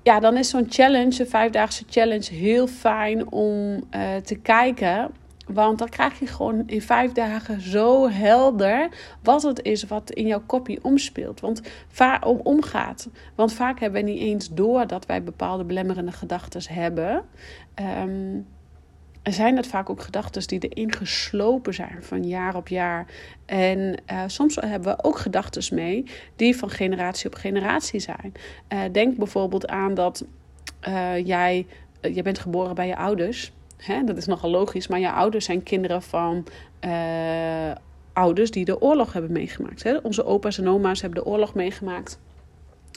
Ja, 0.03 0.19
dan 0.19 0.37
is 0.37 0.49
zo'n 0.49 0.65
challenge, 0.69 1.19
een 1.19 1.29
vijfdaagse 1.29 1.83
challenge, 1.89 2.33
heel 2.33 2.67
fijn 2.67 3.31
om 3.31 3.83
uh, 3.95 4.15
te 4.15 4.35
kijken. 4.35 5.11
Want 5.47 5.79
dan 5.79 5.89
krijg 5.89 6.19
je 6.19 6.27
gewoon 6.27 6.63
in 6.65 6.81
vijf 6.81 7.11
dagen 7.11 7.61
zo 7.61 8.09
helder 8.09 8.89
wat 9.23 9.41
het 9.41 9.61
is 9.61 9.83
wat 9.83 10.11
in 10.11 10.27
jouw 10.27 10.43
kopie 10.45 10.83
omspeelt. 10.83 11.39
Want 11.39 11.61
vaak 11.87 12.25
om, 12.25 12.39
omgaat. 12.43 13.09
Want 13.35 13.53
vaak 13.53 13.79
hebben 13.79 14.03
we 14.03 14.11
niet 14.11 14.19
eens 14.19 14.49
door 14.49 14.87
dat 14.87 15.05
wij 15.05 15.23
bepaalde 15.23 15.63
belemmerende 15.63 16.11
gedachten 16.11 16.73
hebben. 16.73 17.23
Um, 18.03 18.47
er 19.21 19.33
zijn 19.33 19.55
het 19.55 19.67
vaak 19.67 19.89
ook 19.89 20.01
gedachten 20.01 20.47
die 20.47 20.69
erin 20.69 20.93
geslopen 20.93 21.73
zijn 21.73 21.97
van 21.99 22.27
jaar 22.27 22.55
op 22.55 22.67
jaar. 22.67 23.05
En 23.45 23.97
uh, 24.11 24.23
soms 24.27 24.55
hebben 24.55 24.95
we 24.95 25.03
ook 25.03 25.17
gedachten 25.17 25.75
mee 25.75 26.05
die 26.35 26.57
van 26.57 26.69
generatie 26.69 27.27
op 27.27 27.35
generatie 27.35 27.99
zijn. 27.99 28.33
Uh, 28.69 28.79
denk 28.91 29.17
bijvoorbeeld 29.17 29.67
aan 29.67 29.93
dat 29.93 30.25
uh, 30.87 31.25
jij, 31.25 31.65
je 32.01 32.21
bent 32.21 32.39
geboren 32.39 32.75
bij 32.75 32.87
je 32.87 32.95
ouders. 32.95 33.51
Hè? 33.77 34.03
Dat 34.03 34.17
is 34.17 34.25
nogal 34.25 34.49
logisch, 34.49 34.87
maar 34.87 34.99
je 34.99 35.11
ouders 35.11 35.45
zijn 35.45 35.63
kinderen 35.63 36.01
van 36.01 36.45
ouders 38.13 38.51
die 38.51 38.65
de 38.65 38.81
oorlog 38.81 39.13
hebben 39.13 39.31
meegemaakt. 39.31 39.83
Hè? 39.83 39.97
Onze 39.97 40.25
opa's 40.25 40.57
en 40.57 40.69
oma's 40.69 41.01
hebben 41.01 41.23
de 41.23 41.29
oorlog 41.29 41.53
meegemaakt. 41.53 42.19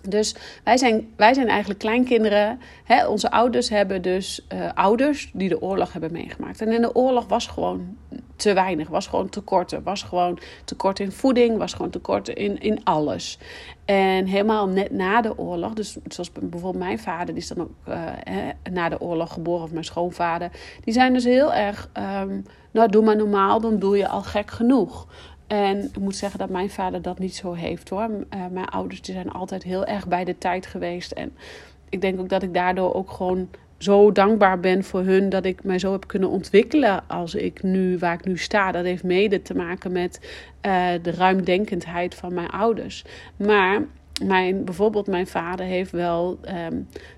Dus 0.08 0.34
wij 0.64 0.76
zijn, 0.76 1.12
wij 1.16 1.34
zijn 1.34 1.48
eigenlijk 1.48 1.80
kleinkinderen. 1.80 2.60
Hè? 2.84 3.06
Onze 3.06 3.30
ouders 3.30 3.68
hebben 3.68 4.02
dus 4.02 4.46
uh, 4.52 4.68
ouders 4.74 5.30
die 5.32 5.48
de 5.48 5.62
oorlog 5.62 5.92
hebben 5.92 6.12
meegemaakt. 6.12 6.60
En 6.60 6.72
in 6.72 6.80
de 6.80 6.94
oorlog 6.94 7.26
was 7.26 7.46
gewoon 7.46 7.96
te 8.36 8.52
weinig, 8.52 8.88
was 8.88 9.06
gewoon 9.06 9.28
tekort. 9.28 9.82
was 9.84 10.02
gewoon 10.02 10.38
tekort 10.64 11.00
in 11.00 11.12
voeding, 11.12 11.58
was 11.58 11.72
gewoon 11.72 11.90
tekort 11.90 12.28
in, 12.28 12.60
in 12.60 12.84
alles. 12.84 13.38
En 13.84 14.26
helemaal 14.26 14.68
net 14.68 14.90
na 14.90 15.20
de 15.20 15.38
oorlog, 15.38 15.72
dus 15.72 15.96
zoals 16.08 16.32
bijvoorbeeld 16.32 16.84
mijn 16.84 16.98
vader, 16.98 17.26
die 17.26 17.42
is 17.42 17.48
dan 17.48 17.60
ook 17.60 17.70
hè, 18.24 18.50
na 18.72 18.88
de 18.88 19.00
oorlog 19.00 19.32
geboren, 19.32 19.64
of 19.64 19.72
mijn 19.72 19.84
schoonvader, 19.84 20.50
die 20.84 20.94
zijn 20.94 21.12
dus 21.12 21.24
heel 21.24 21.52
erg, 21.52 21.88
um, 22.20 22.44
nou 22.70 22.88
doe 22.88 23.04
maar 23.04 23.16
normaal, 23.16 23.60
dan 23.60 23.78
doe 23.78 23.96
je 23.96 24.08
al 24.08 24.22
gek 24.22 24.50
genoeg. 24.50 25.06
En 25.46 25.84
ik 25.84 25.98
moet 25.98 26.16
zeggen 26.16 26.38
dat 26.38 26.48
mijn 26.48 26.70
vader 26.70 27.02
dat 27.02 27.18
niet 27.18 27.34
zo 27.34 27.52
heeft 27.52 27.88
hoor. 27.88 28.08
Uh, 28.10 28.46
mijn 28.50 28.66
ouders 28.66 29.02
die 29.02 29.14
zijn 29.14 29.30
altijd 29.30 29.62
heel 29.62 29.86
erg 29.86 30.08
bij 30.08 30.24
de 30.24 30.38
tijd 30.38 30.66
geweest. 30.66 31.12
En 31.12 31.32
ik 31.88 32.00
denk 32.00 32.20
ook 32.20 32.28
dat 32.28 32.42
ik 32.42 32.54
daardoor 32.54 32.94
ook 32.94 33.10
gewoon 33.10 33.48
zo 33.78 34.12
dankbaar 34.12 34.60
ben 34.60 34.84
voor 34.84 35.00
hun 35.02 35.28
dat 35.28 35.44
ik 35.44 35.64
mij 35.64 35.78
zo 35.78 35.92
heb 35.92 36.06
kunnen 36.06 36.28
ontwikkelen 36.28 37.08
als 37.08 37.34
ik 37.34 37.62
nu 37.62 37.98
waar 37.98 38.14
ik 38.14 38.24
nu 38.24 38.38
sta. 38.38 38.72
Dat 38.72 38.84
heeft 38.84 39.02
mede 39.02 39.42
te 39.42 39.54
maken 39.54 39.92
met 39.92 40.20
uh, 40.66 40.86
de 41.02 41.10
ruimdenkendheid 41.10 42.14
van 42.14 42.34
mijn 42.34 42.50
ouders. 42.50 43.04
Maar 43.36 43.82
mijn, 44.22 44.64
bijvoorbeeld 44.64 45.06
mijn 45.06 45.26
vader 45.26 45.66
heeft 45.66 45.90
wel... 45.90 46.38
ehm, 46.42 46.76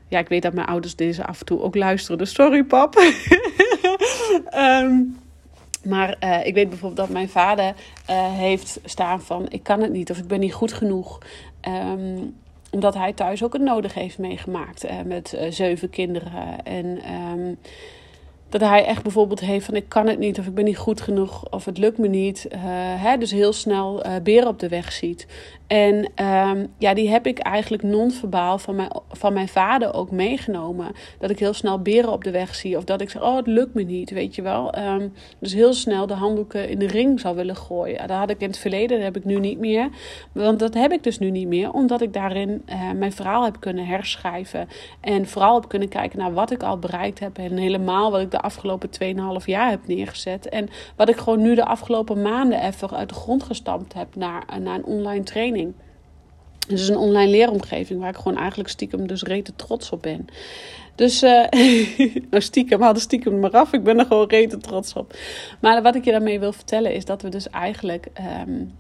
ja, 0.09 0.19
ik 0.19 0.29
weet 0.29 0.43
dat 0.43 0.55
mijn 0.55 0.67
ouders 0.67 0.97
deze 0.97 1.25
af 1.25 1.41
en 1.41 1.47
toe 1.47 1.61
ook 1.61 1.75
luisteren. 1.75 2.19
Dus 2.19 2.35
sorry 2.35 2.65
pap. 2.65 2.95
Ehm, 4.51 5.01
maar 5.87 6.17
eh, 6.19 6.47
ik 6.47 6.55
weet 6.55 6.69
bijvoorbeeld 6.69 7.07
dat 7.07 7.17
mijn 7.17 7.29
vader 7.29 7.75
eh, 8.07 8.33
heeft 8.33 8.81
staan 8.85 9.21
van... 9.21 9.47
ik 9.49 9.63
kan 9.63 9.81
het 9.81 9.93
niet 9.93 10.11
of 10.11 10.19
ik 10.19 10.27
ben 10.27 10.41
niet 10.41 10.55
goed 10.55 10.73
genoeg. 10.73 11.19
Ehm, 11.61 12.19
omdat 12.71 12.95
hij 12.95 13.13
thuis 13.13 13.45
ook 13.45 13.53
het 13.53 13.63
nodig 13.63 13.95
heeft 13.95 14.19
meegemaakt 14.19 14.85
uh, 14.85 14.91
met 15.05 15.39
zeven 15.49 15.91
kinderen. 15.91 16.65
En 16.65 17.01
dat 18.49 18.61
hij 18.61 18.85
echt 18.85 19.03
bijvoorbeeld 19.03 19.41
heeft 19.41 19.65
van 19.65 19.75
ik 19.75 19.89
kan 19.89 20.07
het 20.07 20.19
niet 20.19 20.39
of 20.39 20.47
ik 20.47 20.55
ben 20.55 20.65
niet 20.65 20.79
goed 20.79 21.01
genoeg 21.01 21.51
of 21.51 21.65
het 21.65 21.79
lukt 21.79 21.99
me 21.99 22.09
niet. 22.09 22.47
hè, 22.97 23.17
dus 23.17 23.31
heel 23.31 23.53
snel 23.53 24.05
beren 24.23 24.49
op 24.49 24.59
de 24.59 24.69
weg 24.69 24.93
ziet. 24.93 25.27
En 25.67 26.11
um, 26.25 26.67
ja, 26.79 26.95
die 26.95 27.09
heb 27.09 27.27
ik 27.27 27.39
eigenlijk 27.39 27.83
non-verbaal 27.83 28.59
van 28.59 28.77
mijn, 28.77 28.91
van 29.11 29.33
mijn 29.33 29.49
vader 29.49 29.95
ook 29.95 30.11
meegenomen. 30.11 30.93
Dat 31.19 31.31
ik 31.31 31.39
heel 31.39 31.53
snel 31.53 31.83
beren 31.83 32.13
op 32.13 32.25
de 32.25 32.31
weg 32.31 32.55
zie. 32.55 32.77
Of 32.77 32.85
dat 32.85 33.01
ik 33.01 33.11
zeg, 33.11 33.23
oh, 33.23 33.37
het 33.37 33.47
lukt 33.47 33.75
me 33.75 33.83
niet, 33.83 34.11
weet 34.11 34.35
je 34.35 34.43
wel. 34.43 34.79
Um, 34.79 35.13
dus 35.39 35.53
heel 35.53 35.73
snel 35.73 36.07
de 36.07 36.15
handdoeken 36.15 36.69
in 36.69 36.79
de 36.79 36.87
ring 36.87 37.21
zou 37.21 37.37
willen 37.37 37.57
gooien. 37.57 38.09
Dat 38.09 38.17
had 38.17 38.31
ik 38.31 38.41
in 38.41 38.47
het 38.47 38.59
verleden, 38.59 38.97
dat 38.97 39.07
heb 39.07 39.17
ik 39.17 39.25
nu 39.25 39.41
niet 39.41 39.59
meer. 39.59 39.89
Want 40.33 40.59
dat 40.59 40.75
heb 40.75 40.93
ik 40.93 41.03
dus 41.03 41.19
nu 41.19 41.31
niet 41.31 41.49
meer. 41.49 41.73
Omdat 41.73 42.01
ik 42.01 42.13
daarin 42.13 42.63
uh, 42.69 42.91
mijn 42.93 43.13
verhaal 43.13 43.45
heb 43.45 43.61
kunnen 43.61 43.87
herschrijven. 43.87 44.69
En 45.01 45.27
vooral 45.27 45.55
heb 45.55 45.69
kunnen 45.69 45.89
kijken 45.89 46.19
naar 46.19 46.33
wat 46.33 46.51
ik 46.51 46.63
al 46.63 46.79
bereikt 46.79 47.19
heb. 47.19 47.39
En 47.39 47.57
helemaal 47.57 48.11
wat 48.11 48.21
ik 48.21 48.35
de 48.37 48.43
afgelopen 48.43 48.89
2,5 49.41 49.45
jaar 49.45 49.71
heb 49.71 49.87
neergezet. 49.87 50.49
En 50.49 50.69
wat 50.97 51.09
ik 51.09 51.17
gewoon 51.17 51.43
nu 51.43 51.55
de 51.55 51.65
afgelopen 51.65 52.23
maanden 52.23 52.63
even 52.63 52.91
uit 52.91 53.09
de 53.09 53.15
grond 53.15 53.43
gestampt 53.43 53.93
heb 53.93 54.15
naar, 54.15 54.45
naar 54.61 54.75
een 54.75 54.85
online 54.85 55.25
training. 55.25 55.75
Het 56.69 56.79
is 56.79 56.89
een 56.89 56.97
online 56.97 57.31
leeromgeving 57.31 58.01
waar 58.01 58.09
ik 58.09 58.17
gewoon 58.17 58.39
eigenlijk 58.39 58.69
stiekem 58.69 59.07
dus 59.07 59.23
rete 59.23 59.53
trots 59.57 59.91
op 59.91 60.03
ben. 60.03 60.27
Dus, 60.95 61.23
uh, 61.23 61.47
nou 62.31 62.43
stiekem, 62.43 62.83
haal 62.83 62.93
de 62.93 63.01
stiekem 63.01 63.41
maar 63.41 63.51
af. 63.51 63.73
Ik 63.73 63.83
ben 63.83 63.99
er 63.99 64.07
gewoon 64.07 64.29
rete 64.29 64.59
trots 64.59 64.93
op. 64.93 65.15
Maar 65.61 65.83
wat 65.83 65.95
ik 65.95 66.05
je 66.05 66.11
daarmee 66.11 66.41
wil 66.41 66.53
vertellen 66.53 66.95
is 66.95 67.05
dat 67.05 67.23
we 67.23 67.29
dus 67.29 67.51
eigenlijk... 67.51 68.07
Um, 68.49 68.75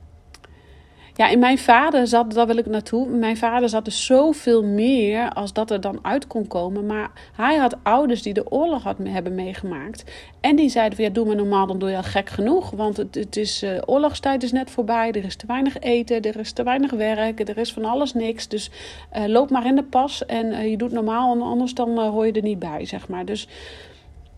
ja, 1.16 1.28
in 1.28 1.38
mijn 1.38 1.58
vader 1.58 2.06
zat, 2.06 2.32
daar 2.32 2.46
wil 2.46 2.56
ik 2.56 2.66
naartoe. 2.66 3.08
Mijn 3.08 3.36
vader 3.36 3.68
zat 3.68 3.84
dus 3.84 4.06
zoveel 4.06 4.64
meer 4.64 5.32
als 5.32 5.52
dat 5.52 5.70
er 5.70 5.80
dan 5.80 5.98
uit 6.02 6.26
kon 6.26 6.46
komen. 6.46 6.86
Maar 6.86 7.10
hij 7.32 7.56
had 7.56 7.76
ouders 7.82 8.22
die 8.22 8.34
de 8.34 8.50
oorlog 8.50 8.82
had, 8.82 8.96
hebben 9.02 9.34
meegemaakt. 9.34 10.04
En 10.40 10.56
die 10.56 10.68
zeiden 10.68 11.02
ja, 11.02 11.10
doe 11.10 11.26
maar 11.26 11.36
normaal, 11.36 11.66
dan 11.66 11.78
doe 11.78 11.90
je 11.90 11.96
al 11.96 12.02
gek 12.02 12.28
genoeg. 12.28 12.70
Want 12.70 12.96
het, 12.96 13.14
het 13.14 13.36
is, 13.36 13.62
uh, 13.62 13.78
oorlogstijd 13.84 14.42
is 14.42 14.52
net 14.52 14.70
voorbij. 14.70 15.12
Er 15.12 15.24
is 15.24 15.36
te 15.36 15.46
weinig 15.46 15.78
eten, 15.78 16.22
er 16.22 16.38
is 16.38 16.52
te 16.52 16.62
weinig 16.62 16.90
werk, 16.90 17.48
er 17.48 17.58
is 17.58 17.72
van 17.72 17.84
alles 17.84 18.14
niks. 18.14 18.48
Dus 18.48 18.70
uh, 19.16 19.24
loop 19.26 19.50
maar 19.50 19.66
in 19.66 19.76
de 19.76 19.84
pas 19.84 20.26
en 20.26 20.46
uh, 20.46 20.70
je 20.70 20.76
doet 20.76 20.92
normaal, 20.92 21.42
anders 21.42 21.74
dan 21.74 21.98
hoor 21.98 22.26
je 22.26 22.32
er 22.32 22.42
niet 22.42 22.58
bij, 22.58 22.84
zeg 22.84 23.08
maar. 23.08 23.24
Dus 23.24 23.48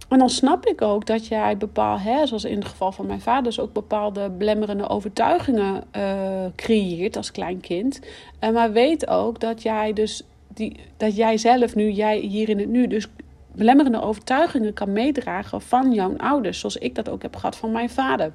en 0.09 0.19
dan 0.19 0.31
snap 0.31 0.67
ik 0.67 0.83
ook 0.83 1.07
dat 1.07 1.27
jij 1.27 1.57
bepaal, 1.57 1.99
hè, 1.99 2.27
zoals 2.27 2.45
in 2.45 2.59
het 2.59 2.69
geval 2.69 2.93
van 2.93 3.07
mijn 3.07 3.21
vader, 3.21 3.43
dus 3.43 3.61
ook 3.61 3.73
bepaalde 3.73 4.31
belemmerende 4.31 4.88
overtuigingen 4.88 5.85
uh, 5.97 6.45
creëert 6.57 7.17
als 7.17 7.31
klein 7.31 7.61
kind. 7.61 8.00
Uh, 8.41 8.50
maar 8.50 8.73
weet 8.73 9.09
ook 9.09 9.41
dat 9.41 9.62
jij 9.62 9.93
dus 9.93 10.23
die, 10.49 10.77
dat 10.97 11.17
jij 11.17 11.37
zelf 11.37 11.75
nu, 11.75 11.91
jij 11.91 12.19
hier 12.19 12.49
in 12.49 12.59
het 12.59 12.69
nu, 12.69 12.87
dus 12.87 13.07
belemmerende 13.53 14.03
overtuigingen 14.03 14.73
kan 14.73 14.93
meedragen 14.93 15.61
van 15.61 15.93
jouw 15.93 16.17
ouders, 16.17 16.61
zoals 16.61 16.77
ik 16.77 16.95
dat 16.95 17.09
ook 17.09 17.23
heb 17.23 17.37
gehad 17.37 17.57
van 17.57 17.73
mijn 17.73 17.91
vader. 17.91 18.33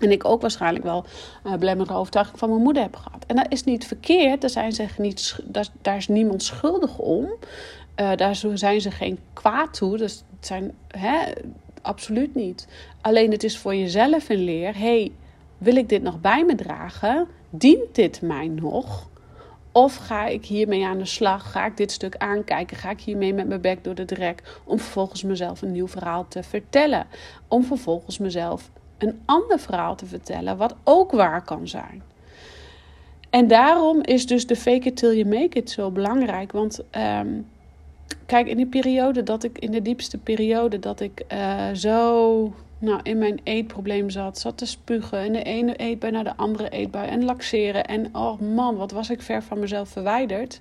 En 0.00 0.10
ik 0.10 0.24
ook 0.24 0.40
waarschijnlijk 0.40 0.84
wel 0.84 1.04
uh, 1.46 1.54
belemmerende 1.54 2.24
van 2.34 2.48
mijn 2.48 2.62
moeder 2.62 2.82
heb 2.82 2.96
gehad. 2.96 3.24
En 3.26 3.36
dat 3.36 3.46
is 3.48 3.64
niet 3.64 3.86
verkeerd, 3.86 4.40
daar, 4.40 4.50
zijn 4.50 4.72
ze 4.72 4.86
niet, 4.98 5.38
daar 5.82 5.96
is 5.96 6.08
niemand 6.08 6.42
schuldig 6.42 6.98
om. 6.98 7.28
Uh, 8.00 8.14
daar 8.16 8.36
zijn 8.54 8.80
ze 8.80 8.90
geen 8.90 9.18
kwaad 9.32 9.74
toe. 9.74 9.96
Dus 9.96 10.24
het 10.36 10.46
zijn, 10.46 10.72
hè, 10.88 11.32
absoluut 11.82 12.34
niet. 12.34 12.68
Alleen 13.00 13.30
het 13.30 13.44
is 13.44 13.58
voor 13.58 13.74
jezelf 13.74 14.28
een 14.28 14.44
leer. 14.44 14.78
hey, 14.78 15.12
wil 15.58 15.76
ik 15.76 15.88
dit 15.88 16.02
nog 16.02 16.20
bij 16.20 16.44
me 16.44 16.54
dragen? 16.54 17.26
Dient 17.50 17.94
dit 17.94 18.22
mij 18.22 18.48
nog? 18.48 19.08
Of 19.72 19.96
ga 19.96 20.26
ik 20.26 20.44
hiermee 20.44 20.86
aan 20.86 20.98
de 20.98 21.04
slag? 21.04 21.50
Ga 21.50 21.66
ik 21.66 21.76
dit 21.76 21.92
stuk 21.92 22.16
aankijken? 22.16 22.76
Ga 22.76 22.90
ik 22.90 23.00
hiermee 23.00 23.34
met 23.34 23.48
mijn 23.48 23.60
bek 23.60 23.84
door 23.84 23.94
de 23.94 24.04
drek? 24.04 24.60
Om 24.64 24.78
vervolgens 24.78 25.22
mezelf 25.22 25.62
een 25.62 25.72
nieuw 25.72 25.88
verhaal 25.88 26.28
te 26.28 26.42
vertellen. 26.42 27.06
Om 27.48 27.64
vervolgens 27.64 28.18
mezelf 28.18 28.70
een 28.98 29.20
ander 29.24 29.58
verhaal 29.58 29.96
te 29.96 30.06
vertellen, 30.06 30.56
wat 30.56 30.74
ook 30.84 31.12
waar 31.12 31.44
kan 31.44 31.68
zijn. 31.68 32.02
En 33.30 33.48
daarom 33.48 34.02
is 34.02 34.26
dus 34.26 34.46
de 34.46 34.56
fake 34.56 34.88
it 34.88 34.96
till 34.96 35.16
you 35.16 35.24
make 35.28 35.58
it 35.58 35.70
zo 35.70 35.90
belangrijk. 35.90 36.52
Want 36.52 36.80
um, 36.96 37.46
kijk, 38.26 38.46
in 38.46 38.56
die 38.56 38.66
periode 38.66 39.22
dat 39.22 39.44
ik, 39.44 39.58
in 39.58 39.70
de 39.70 39.82
diepste 39.82 40.18
periode 40.18 40.78
dat 40.78 41.00
ik 41.00 41.22
uh, 41.32 41.70
zo 41.72 42.52
nou, 42.84 43.00
in 43.02 43.18
mijn 43.18 43.40
eetprobleem 43.44 44.10
zat, 44.10 44.38
zat 44.38 44.58
te 44.58 44.66
spugen. 44.66 45.18
En 45.18 45.32
de 45.32 45.42
ene 45.42 45.76
eetbui 45.76 46.12
naar 46.12 46.24
de 46.24 46.36
andere 46.36 46.68
eetbui. 46.68 47.08
En 47.08 47.24
laxeren. 47.24 47.84
En 47.84 48.14
oh 48.14 48.40
man, 48.40 48.76
wat 48.76 48.90
was 48.90 49.10
ik 49.10 49.22
ver 49.22 49.42
van 49.42 49.58
mezelf 49.58 49.88
verwijderd. 49.88 50.60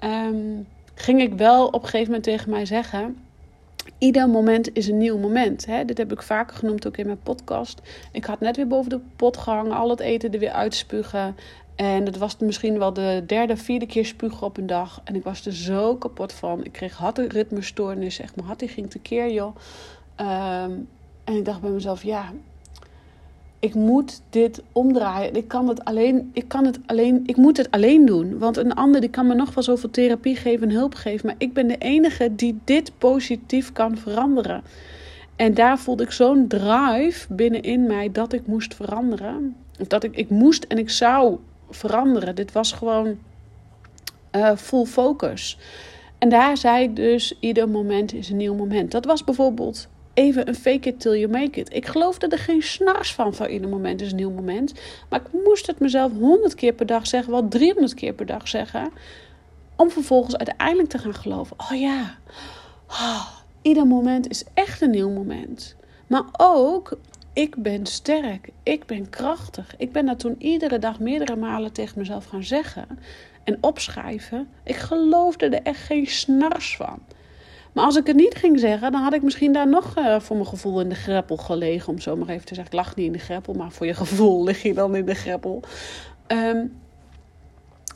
Um, 0.00 0.66
ging 0.94 1.20
ik 1.20 1.34
wel 1.34 1.66
op 1.66 1.82
een 1.82 1.88
gegeven 1.88 2.06
moment 2.06 2.22
tegen 2.22 2.50
mij 2.50 2.66
zeggen. 2.66 3.16
Ieder 3.98 4.28
moment 4.28 4.74
is 4.74 4.88
een 4.88 4.98
nieuw 4.98 5.18
moment. 5.18 5.66
Hè? 5.66 5.84
Dit 5.84 5.98
heb 5.98 6.12
ik 6.12 6.22
vaker 6.22 6.56
genoemd 6.56 6.86
ook 6.86 6.96
in 6.96 7.06
mijn 7.06 7.22
podcast. 7.22 7.80
Ik 8.12 8.24
had 8.24 8.40
net 8.40 8.56
weer 8.56 8.66
boven 8.66 8.90
de 8.90 9.00
pot 9.16 9.36
gehangen, 9.36 9.76
al 9.76 9.90
het 9.90 10.00
eten 10.00 10.32
er 10.32 10.38
weer 10.38 10.50
uitspugen. 10.50 11.36
En 11.76 12.06
het 12.06 12.18
was 12.18 12.36
misschien 12.38 12.78
wel 12.78 12.92
de 12.92 13.22
derde, 13.26 13.56
vierde 13.56 13.86
keer 13.86 14.06
spugen 14.06 14.46
op 14.46 14.56
een 14.56 14.66
dag. 14.66 15.00
En 15.04 15.14
ik 15.14 15.24
was 15.24 15.46
er 15.46 15.54
zo 15.54 15.96
kapot 15.96 16.32
van. 16.32 16.64
Ik 16.64 16.72
kreeg 16.72 17.12
ritmestoornis. 17.14 18.20
Echt, 18.20 18.36
mijn 18.36 18.56
die 18.56 18.68
ging 18.68 18.90
tekeer, 18.90 19.32
joh. 19.32 19.56
Um, 20.20 20.88
en 21.24 21.36
ik 21.36 21.44
dacht 21.44 21.60
bij 21.60 21.70
mezelf, 21.70 22.02
ja, 22.02 22.32
ik 23.58 23.74
moet 23.74 24.22
dit 24.30 24.62
omdraaien. 24.72 25.34
Ik 25.34 25.48
kan 25.48 25.68
het 25.68 25.84
alleen, 25.84 26.30
ik 26.32 26.48
kan 26.48 26.64
het 26.64 26.78
alleen, 26.86 27.22
ik 27.26 27.36
moet 27.36 27.56
het 27.56 27.70
alleen 27.70 28.06
doen. 28.06 28.38
Want 28.38 28.56
een 28.56 28.74
ander 28.74 29.00
die 29.00 29.10
kan 29.10 29.26
me 29.26 29.34
nog 29.34 29.54
wel 29.54 29.64
zoveel 29.64 29.90
therapie 29.90 30.36
geven 30.36 30.68
en 30.68 30.74
hulp 30.74 30.94
geven. 30.94 31.26
Maar 31.26 31.34
ik 31.38 31.52
ben 31.52 31.66
de 31.66 31.78
enige 31.78 32.34
die 32.34 32.58
dit 32.64 32.92
positief 32.98 33.72
kan 33.72 33.96
veranderen. 33.96 34.62
En 35.36 35.54
daar 35.54 35.78
voelde 35.78 36.02
ik 36.02 36.10
zo'n 36.10 36.46
drive 36.46 37.34
binnenin 37.34 37.86
mij 37.86 38.12
dat 38.12 38.32
ik 38.32 38.46
moest 38.46 38.74
veranderen. 38.74 39.56
Of 39.80 39.86
dat 39.86 40.04
ik, 40.04 40.16
ik 40.16 40.30
moest 40.30 40.64
en 40.64 40.78
ik 40.78 40.90
zou 40.90 41.38
veranderen. 41.70 42.34
Dit 42.34 42.52
was 42.52 42.72
gewoon 42.72 43.18
uh, 44.32 44.56
full 44.56 44.84
focus. 44.84 45.58
En 46.18 46.28
daar 46.28 46.56
zei 46.56 46.82
ik 46.82 46.96
dus: 46.96 47.36
ieder 47.40 47.68
moment 47.68 48.12
is 48.12 48.30
een 48.30 48.36
nieuw 48.36 48.54
moment. 48.54 48.90
Dat 48.90 49.04
was 49.04 49.24
bijvoorbeeld 49.24 49.88
even 50.14 50.48
een 50.48 50.54
fake 50.54 50.88
it 50.88 51.00
till 51.00 51.18
you 51.18 51.28
make 51.28 51.60
it. 51.60 51.74
Ik 51.74 51.86
geloofde 51.86 52.28
er 52.28 52.38
geen 52.38 52.62
snars 52.62 53.14
van 53.14 53.34
van 53.34 53.46
ieder 53.46 53.68
moment 53.68 54.00
is 54.00 54.10
een 54.10 54.16
nieuw 54.16 54.30
moment. 54.30 54.72
Maar 55.08 55.20
ik 55.20 55.44
moest 55.44 55.66
het 55.66 55.80
mezelf 55.80 56.12
honderd 56.12 56.54
keer 56.54 56.72
per 56.72 56.86
dag 56.86 57.06
zeggen, 57.06 57.32
wel 57.32 57.48
300 57.48 57.94
keer 57.94 58.12
per 58.12 58.26
dag 58.26 58.48
zeggen. 58.48 58.90
Om 59.76 59.90
vervolgens 59.90 60.36
uiteindelijk 60.36 60.88
te 60.88 60.98
gaan 60.98 61.14
geloven: 61.14 61.56
oh 61.58 61.80
ja, 61.80 62.18
oh, 62.88 63.26
ieder 63.62 63.86
moment 63.86 64.28
is 64.28 64.44
echt 64.54 64.80
een 64.80 64.90
nieuw 64.90 65.10
moment. 65.10 65.76
Maar 66.06 66.24
ook 66.36 66.98
ik 67.36 67.56
ben 67.56 67.86
sterk, 67.86 68.48
ik 68.62 68.86
ben 68.86 69.10
krachtig. 69.10 69.74
Ik 69.78 69.92
ben 69.92 70.06
dat 70.06 70.18
toen 70.18 70.34
iedere 70.38 70.78
dag 70.78 71.00
meerdere 71.00 71.36
malen 71.36 71.72
tegen 71.72 71.98
mezelf 71.98 72.24
gaan 72.24 72.44
zeggen 72.44 72.86
en 73.44 73.58
opschrijven. 73.60 74.48
Ik 74.64 74.76
geloofde 74.76 75.46
er 75.46 75.62
echt 75.62 75.80
geen 75.80 76.06
snars 76.06 76.76
van. 76.76 76.98
Maar 77.72 77.84
als 77.84 77.96
ik 77.96 78.06
het 78.06 78.16
niet 78.16 78.34
ging 78.34 78.60
zeggen, 78.60 78.92
dan 78.92 79.02
had 79.02 79.12
ik 79.12 79.22
misschien 79.22 79.52
daar 79.52 79.68
nog 79.68 79.98
uh, 79.98 80.20
voor 80.20 80.36
mijn 80.36 80.48
gevoel 80.48 80.80
in 80.80 80.88
de 80.88 80.94
greppel 80.94 81.36
gelegen. 81.36 81.92
Om 81.92 81.98
zo 81.98 82.16
maar 82.16 82.28
even 82.28 82.46
te 82.46 82.54
zeggen, 82.54 82.72
ik 82.72 82.84
lag 82.84 82.96
niet 82.96 83.06
in 83.06 83.12
de 83.12 83.18
greppel, 83.18 83.54
maar 83.54 83.72
voor 83.72 83.86
je 83.86 83.94
gevoel 83.94 84.44
lig 84.44 84.62
je 84.62 84.74
dan 84.74 84.96
in 84.96 85.04
de 85.04 85.14
greppel. 85.14 85.62
Um, 86.26 86.72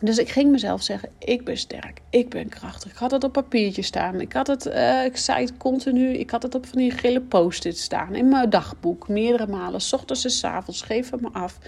dus 0.00 0.18
ik 0.18 0.28
ging 0.28 0.50
mezelf 0.50 0.82
zeggen: 0.82 1.08
ik 1.18 1.44
ben 1.44 1.56
sterk, 1.56 2.00
ik 2.10 2.28
ben 2.28 2.48
krachtig. 2.48 2.90
Ik 2.90 2.96
had 2.96 3.10
het 3.10 3.24
op 3.24 3.32
papiertje 3.32 3.82
staan. 3.82 4.20
Ik 4.20 4.32
had 4.32 4.46
het, 4.46 4.66
uh, 4.66 5.04
ik 5.04 5.16
zei 5.16 5.44
het 5.44 5.56
continu. 5.56 6.12
Ik 6.12 6.30
had 6.30 6.42
het 6.42 6.54
op 6.54 6.66
van 6.66 6.78
die 6.78 6.90
gele 6.90 7.20
post-it 7.20 7.78
staan 7.78 8.14
in 8.14 8.28
mijn 8.28 8.50
dagboek, 8.50 9.08
meerdere 9.08 9.46
malen, 9.46 9.80
s 9.80 9.92
ochtends 9.92 10.24
en 10.24 10.30
s 10.30 10.44
avonds. 10.44 10.82
Geef 10.82 11.10
het 11.10 11.20
me 11.20 11.28
af. 11.32 11.58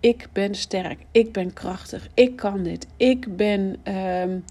Ik 0.00 0.28
ben 0.32 0.54
sterk, 0.54 0.98
ik 1.10 1.32
ben 1.32 1.52
krachtig, 1.52 2.08
ik 2.14 2.36
kan 2.36 2.62
dit, 2.62 2.86
ik 2.96 3.36
ben 3.36 3.76
um, 3.94 4.44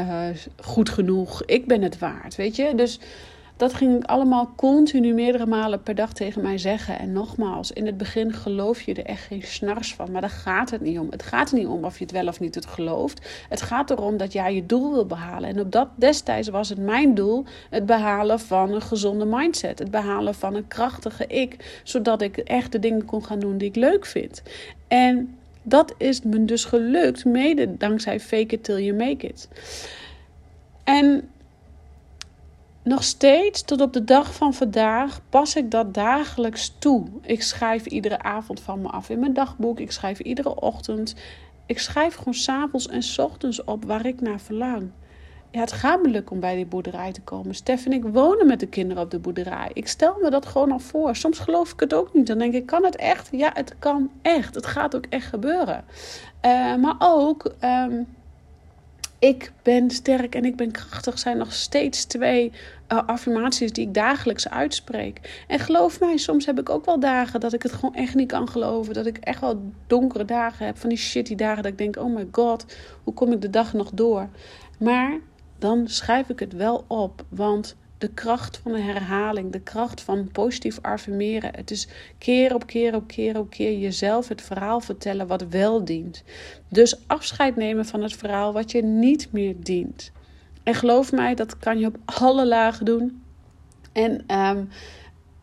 uh, 0.00 0.28
goed 0.60 0.88
genoeg, 0.88 1.44
ik 1.44 1.66
ben 1.66 1.82
het 1.82 1.98
waard. 1.98 2.34
Weet 2.34 2.56
je, 2.56 2.74
dus 2.74 3.00
dat 3.62 3.74
ging 3.74 3.96
ik 3.96 4.04
allemaal 4.04 4.52
continu 4.56 5.14
meerdere 5.14 5.46
malen 5.46 5.82
per 5.82 5.94
dag 5.94 6.12
tegen 6.12 6.42
mij 6.42 6.58
zeggen. 6.58 6.98
En 6.98 7.12
nogmaals, 7.12 7.72
in 7.72 7.86
het 7.86 7.96
begin 7.96 8.32
geloof 8.32 8.80
je 8.80 8.94
er 8.94 9.04
echt 9.04 9.22
geen 9.22 9.42
snars 9.42 9.94
van. 9.94 10.10
Maar 10.10 10.20
daar 10.20 10.30
gaat 10.30 10.70
het 10.70 10.80
niet 10.80 10.98
om. 10.98 11.06
Het 11.10 11.22
gaat 11.22 11.50
er 11.50 11.58
niet 11.58 11.66
om 11.66 11.84
of 11.84 11.98
je 11.98 12.04
het 12.04 12.12
wel 12.12 12.26
of 12.26 12.40
niet 12.40 12.54
het 12.54 12.66
gelooft. 12.66 13.46
Het 13.48 13.62
gaat 13.62 13.90
erom 13.90 14.16
dat 14.16 14.32
jij 14.32 14.54
je 14.54 14.66
doel 14.66 14.92
wil 14.92 15.06
behalen. 15.06 15.48
En 15.48 15.60
op 15.60 15.72
dat 15.72 15.88
destijds 15.94 16.48
was 16.48 16.68
het 16.68 16.78
mijn 16.78 17.14
doel 17.14 17.44
het 17.70 17.86
behalen 17.86 18.40
van 18.40 18.72
een 18.72 18.82
gezonde 18.82 19.24
mindset. 19.24 19.78
Het 19.78 19.90
behalen 19.90 20.34
van 20.34 20.54
een 20.54 20.68
krachtige 20.68 21.26
ik. 21.26 21.80
Zodat 21.84 22.22
ik 22.22 22.36
echt 22.36 22.72
de 22.72 22.78
dingen 22.78 23.04
kon 23.04 23.24
gaan 23.24 23.38
doen 23.38 23.58
die 23.58 23.68
ik 23.68 23.76
leuk 23.76 24.06
vind. 24.06 24.42
En 24.88 25.36
dat 25.62 25.94
is 25.98 26.22
me 26.22 26.44
dus 26.44 26.64
gelukt, 26.64 27.24
mede 27.24 27.76
dankzij 27.76 28.20
Fake 28.20 28.54
It 28.54 28.64
Till 28.64 28.84
You 28.84 28.96
Make 28.96 29.26
It. 29.26 29.48
En 30.84 31.28
nog 32.82 33.04
steeds, 33.04 33.62
tot 33.62 33.80
op 33.80 33.92
de 33.92 34.04
dag 34.04 34.34
van 34.34 34.54
vandaag, 34.54 35.20
pas 35.28 35.56
ik 35.56 35.70
dat 35.70 35.94
dagelijks 35.94 36.74
toe. 36.78 37.06
Ik 37.22 37.42
schrijf 37.42 37.86
iedere 37.86 38.22
avond 38.22 38.60
van 38.60 38.80
me 38.80 38.88
af 38.88 39.10
in 39.10 39.18
mijn 39.18 39.32
dagboek. 39.32 39.80
Ik 39.80 39.92
schrijf 39.92 40.18
iedere 40.18 40.60
ochtend. 40.60 41.14
Ik 41.66 41.78
schrijf 41.78 42.14
gewoon 42.14 42.34
s'avonds 42.34 42.88
en 42.88 43.02
s 43.02 43.18
ochtends 43.18 43.64
op 43.64 43.84
waar 43.84 44.06
ik 44.06 44.20
naar 44.20 44.40
verlang. 44.40 44.90
Ja, 45.50 45.60
het 45.60 45.72
gaat 45.72 46.02
me 46.02 46.08
lukken 46.08 46.34
om 46.34 46.40
bij 46.40 46.54
die 46.54 46.66
boerderij 46.66 47.12
te 47.12 47.20
komen. 47.20 47.54
Stef 47.54 47.86
en 47.86 47.92
ik 47.92 48.04
wonen 48.04 48.46
met 48.46 48.60
de 48.60 48.66
kinderen 48.66 49.02
op 49.02 49.10
de 49.10 49.18
boerderij. 49.18 49.70
Ik 49.72 49.88
stel 49.88 50.16
me 50.20 50.30
dat 50.30 50.46
gewoon 50.46 50.72
al 50.72 50.78
voor. 50.78 51.16
Soms 51.16 51.38
geloof 51.38 51.72
ik 51.72 51.80
het 51.80 51.94
ook 51.94 52.14
niet. 52.14 52.26
Dan 52.26 52.38
denk 52.38 52.54
ik, 52.54 52.66
kan 52.66 52.84
het 52.84 52.96
echt? 52.96 53.28
Ja, 53.32 53.50
het 53.54 53.74
kan 53.78 54.10
echt. 54.22 54.54
Het 54.54 54.66
gaat 54.66 54.96
ook 54.96 55.06
echt 55.08 55.26
gebeuren. 55.26 55.84
Uh, 56.44 56.76
maar 56.76 56.96
ook, 56.98 57.54
um, 57.64 58.06
ik 59.22 59.52
ben 59.62 59.90
sterk 59.90 60.34
en 60.34 60.44
ik 60.44 60.56
ben 60.56 60.70
krachtig 60.70 61.18
zijn 61.18 61.36
nog 61.36 61.52
steeds 61.52 62.04
twee 62.04 62.52
uh, 62.88 63.06
affirmaties 63.06 63.72
die 63.72 63.86
ik 63.86 63.94
dagelijks 63.94 64.48
uitspreek. 64.48 65.44
En 65.48 65.58
geloof 65.58 66.00
mij, 66.00 66.16
soms 66.16 66.46
heb 66.46 66.58
ik 66.58 66.68
ook 66.68 66.84
wel 66.84 67.00
dagen 67.00 67.40
dat 67.40 67.52
ik 67.52 67.62
het 67.62 67.72
gewoon 67.72 67.94
echt 67.94 68.14
niet 68.14 68.28
kan 68.28 68.48
geloven. 68.48 68.94
Dat 68.94 69.06
ik 69.06 69.18
echt 69.18 69.40
wel 69.40 69.62
donkere 69.86 70.24
dagen 70.24 70.66
heb, 70.66 70.78
van 70.78 70.88
die 70.88 70.98
shitty 70.98 71.34
dagen 71.34 71.62
dat 71.62 71.72
ik 71.72 71.78
denk, 71.78 71.96
oh 71.96 72.14
my 72.14 72.28
god, 72.30 72.76
hoe 73.04 73.14
kom 73.14 73.32
ik 73.32 73.40
de 73.40 73.50
dag 73.50 73.72
nog 73.72 73.90
door? 73.90 74.28
Maar 74.78 75.18
dan 75.58 75.88
schrijf 75.88 76.28
ik 76.28 76.38
het 76.38 76.52
wel 76.52 76.84
op, 76.86 77.24
want 77.28 77.76
de 78.02 78.08
kracht 78.08 78.60
van 78.62 78.72
de 78.72 78.80
herhaling, 78.80 79.52
de 79.52 79.60
kracht 79.60 80.00
van 80.00 80.28
positief 80.32 80.78
affirmeren. 80.80 81.54
Het 81.54 81.70
is 81.70 81.88
keer 82.18 82.54
op 82.54 82.66
keer 82.66 82.94
op 82.94 83.06
keer 83.06 83.38
op 83.38 83.50
keer 83.50 83.78
jezelf 83.78 84.28
het 84.28 84.42
verhaal 84.42 84.80
vertellen 84.80 85.26
wat 85.26 85.48
wel 85.48 85.84
dient. 85.84 86.22
Dus 86.68 86.96
afscheid 87.06 87.56
nemen 87.56 87.86
van 87.86 88.02
het 88.02 88.12
verhaal 88.12 88.52
wat 88.52 88.70
je 88.70 88.82
niet 88.82 89.28
meer 89.32 89.54
dient. 89.58 90.12
En 90.62 90.74
geloof 90.74 91.12
mij, 91.12 91.34
dat 91.34 91.58
kan 91.58 91.78
je 91.78 91.86
op 91.86 91.96
alle 92.04 92.46
lagen 92.46 92.84
doen. 92.84 93.22
En 93.92 94.38
um, 94.38 94.68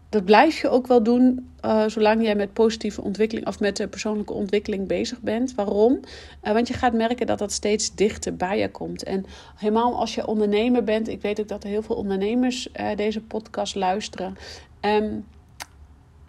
dat 0.10 0.25
blijf 0.25 0.62
je 0.62 0.70
ook 0.70 0.88
wel 0.88 1.04
doen 1.04 1.50
uh, 1.66 1.88
zolang 1.88 2.24
jij 2.24 2.36
met 2.36 2.54
positieve 2.54 3.01
ontwikkeling 3.01 3.48
of 3.48 3.60
met 3.60 3.78
de 3.78 3.88
persoonlijke 3.88 4.34
ontwikkeling 4.34 4.88
bezig 4.88 5.22
bent. 5.22 5.56
Waarom? 5.56 6.00
Uh, 6.44 6.54
want 6.54 6.68
je 6.68 6.74
gaat 6.74 6.94
merken 6.94 7.28
dat 7.28 7.39
dat 7.39 7.51
steeds 7.51 7.96
dichter 7.96 8.36
bij 8.36 8.60
je 8.60 8.72
komt. 8.72 9.04
En 9.04 9.25
helemaal 9.56 10.00
als 10.00 10.16
je 10.16 10.28
ondernemer 10.28 10.84
bent, 10.84 11.08
ik 11.08 11.22
weet 11.22 11.39
ook 11.39 11.48
dat 11.48 11.63
er 11.63 11.70
heel 11.70 11.82
veel 11.82 11.96
ondernemers 11.96 12.70
deze 12.96 13.22
podcast 13.22 13.75
luisteren. 13.75 14.38
Um, 14.82 15.25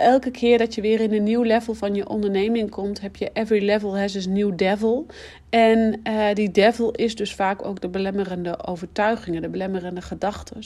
elke 0.00 0.30
keer 0.30 0.59
dat 0.59 0.75
je 0.75 0.80
weer 0.80 1.00
in 1.00 1.12
een 1.12 1.23
nieuw 1.23 1.42
level 1.42 1.75
van 1.75 1.95
je 1.95 2.09
onderneming 2.09 2.71
komt, 2.71 3.00
heb 3.00 3.16
je 3.16 3.30
every 3.33 3.64
level 3.64 3.99
has 3.99 4.14
its 4.14 4.26
new 4.26 4.57
devil. 4.57 5.07
En 5.50 6.00
uh, 6.04 6.35
die 6.35 6.50
devil 6.50 6.90
is 6.90 7.14
dus 7.14 7.35
vaak 7.35 7.64
ook 7.64 7.80
de 7.80 7.88
belemmerende 7.88 8.66
overtuigingen, 8.66 9.42
de 9.42 9.49
belemmerende 9.49 10.02
gedachten. 10.02 10.61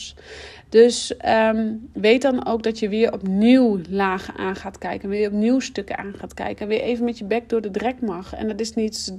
Dus 0.68 1.14
um, 1.26 1.88
weet 1.92 2.22
dan 2.22 2.46
ook 2.46 2.62
dat 2.62 2.78
je 2.78 2.88
weer 2.88 3.12
opnieuw 3.12 3.80
lagen 3.88 4.34
aan 4.36 4.56
gaat 4.56 4.78
kijken, 4.78 5.08
weer 5.08 5.28
opnieuw 5.28 5.60
stukken 5.60 5.98
aan 5.98 6.14
gaat 6.18 6.34
kijken, 6.34 6.68
weer 6.68 6.80
even 6.80 7.04
met 7.04 7.18
je 7.18 7.24
bek 7.24 7.48
door 7.48 7.60
de 7.60 7.70
drek 7.70 8.00
mag. 8.00 8.34
En 8.34 8.48
dat 8.48 8.60
is 8.60 8.74
niet 8.74 9.14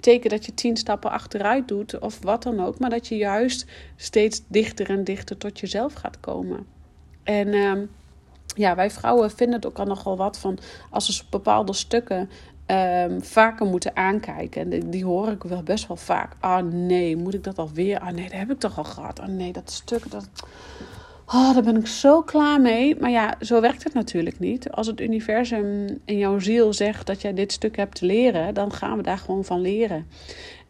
teken 0.00 0.30
dat 0.30 0.46
je 0.46 0.54
tien 0.54 0.76
stappen 0.76 1.10
achteruit 1.10 1.68
doet 1.68 1.98
of 1.98 2.22
wat 2.22 2.42
dan 2.42 2.60
ook, 2.60 2.78
maar 2.78 2.90
dat 2.90 3.08
je 3.08 3.16
juist 3.16 3.66
steeds 3.96 4.42
dichter 4.48 4.90
en 4.90 5.04
dichter 5.04 5.36
tot 5.36 5.60
jezelf 5.60 5.92
gaat 5.92 6.20
komen. 6.20 6.66
En 7.22 7.54
um, 7.54 7.90
ja, 8.56 8.74
wij 8.74 8.90
vrouwen 8.90 9.30
vinden 9.30 9.56
het 9.56 9.66
ook 9.66 9.78
al 9.78 9.84
nogal 9.84 10.16
wat 10.16 10.38
van 10.38 10.58
als 10.90 11.16
ze 11.16 11.22
bepaalde 11.30 11.72
stukken 11.72 12.30
um, 12.70 13.24
vaker 13.24 13.66
moeten 13.66 13.96
aankijken. 13.96 14.72
En 14.72 14.90
die, 14.90 15.04
hoor 15.04 15.28
ik 15.28 15.42
wel 15.42 15.62
best 15.62 15.86
wel 15.86 15.96
vaak. 15.96 16.36
Ah 16.40 16.64
nee, 16.64 17.16
moet 17.16 17.34
ik 17.34 17.44
dat 17.44 17.58
alweer? 17.58 17.98
Ah 17.98 18.12
nee, 18.12 18.28
dat 18.28 18.38
heb 18.38 18.50
ik 18.50 18.58
toch 18.58 18.78
al 18.78 18.84
gehad. 18.84 19.20
Ah 19.20 19.28
nee, 19.28 19.52
dat 19.52 19.70
stuk, 19.70 20.10
dat... 20.10 20.28
Oh, 21.26 21.54
daar 21.54 21.62
ben 21.62 21.76
ik 21.76 21.86
zo 21.86 22.22
klaar 22.22 22.60
mee. 22.60 22.96
Maar 23.00 23.10
ja, 23.10 23.34
zo 23.40 23.60
werkt 23.60 23.84
het 23.84 23.94
natuurlijk 23.94 24.38
niet. 24.38 24.70
Als 24.70 24.86
het 24.86 25.00
universum 25.00 25.86
in 26.04 26.18
jouw 26.18 26.38
ziel 26.38 26.72
zegt 26.72 27.06
dat 27.06 27.20
jij 27.20 27.34
dit 27.34 27.52
stuk 27.52 27.76
hebt 27.76 27.94
te 27.94 28.06
leren, 28.06 28.54
dan 28.54 28.72
gaan 28.72 28.96
we 28.96 29.02
daar 29.02 29.18
gewoon 29.18 29.44
van 29.44 29.60
leren. 29.60 30.06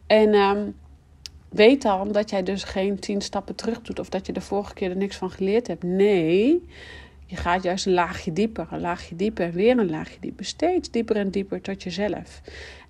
En 0.07 0.33
um, 0.33 0.75
weet 1.49 1.81
dan 1.81 2.11
dat 2.11 2.29
jij 2.29 2.43
dus 2.43 2.63
geen 2.63 2.99
tien 2.99 3.21
stappen 3.21 3.55
terug 3.55 3.81
doet 3.81 3.99
of 3.99 4.09
dat 4.09 4.25
je 4.25 4.33
de 4.33 4.41
vorige 4.41 4.73
keer 4.73 4.89
er 4.89 4.97
niks 4.97 5.15
van 5.15 5.31
geleerd 5.31 5.67
hebt. 5.67 5.83
Nee, 5.83 6.67
je 7.31 7.37
gaat 7.37 7.63
juist 7.63 7.85
een 7.85 7.93
laagje 7.93 8.33
dieper, 8.33 8.67
een 8.71 8.81
laagje 8.81 9.15
dieper, 9.15 9.51
weer 9.51 9.77
een 9.77 9.89
laagje 9.89 10.17
dieper. 10.19 10.45
Steeds 10.45 10.91
dieper 10.91 11.15
en 11.15 11.29
dieper 11.29 11.61
tot 11.61 11.83
jezelf. 11.83 12.41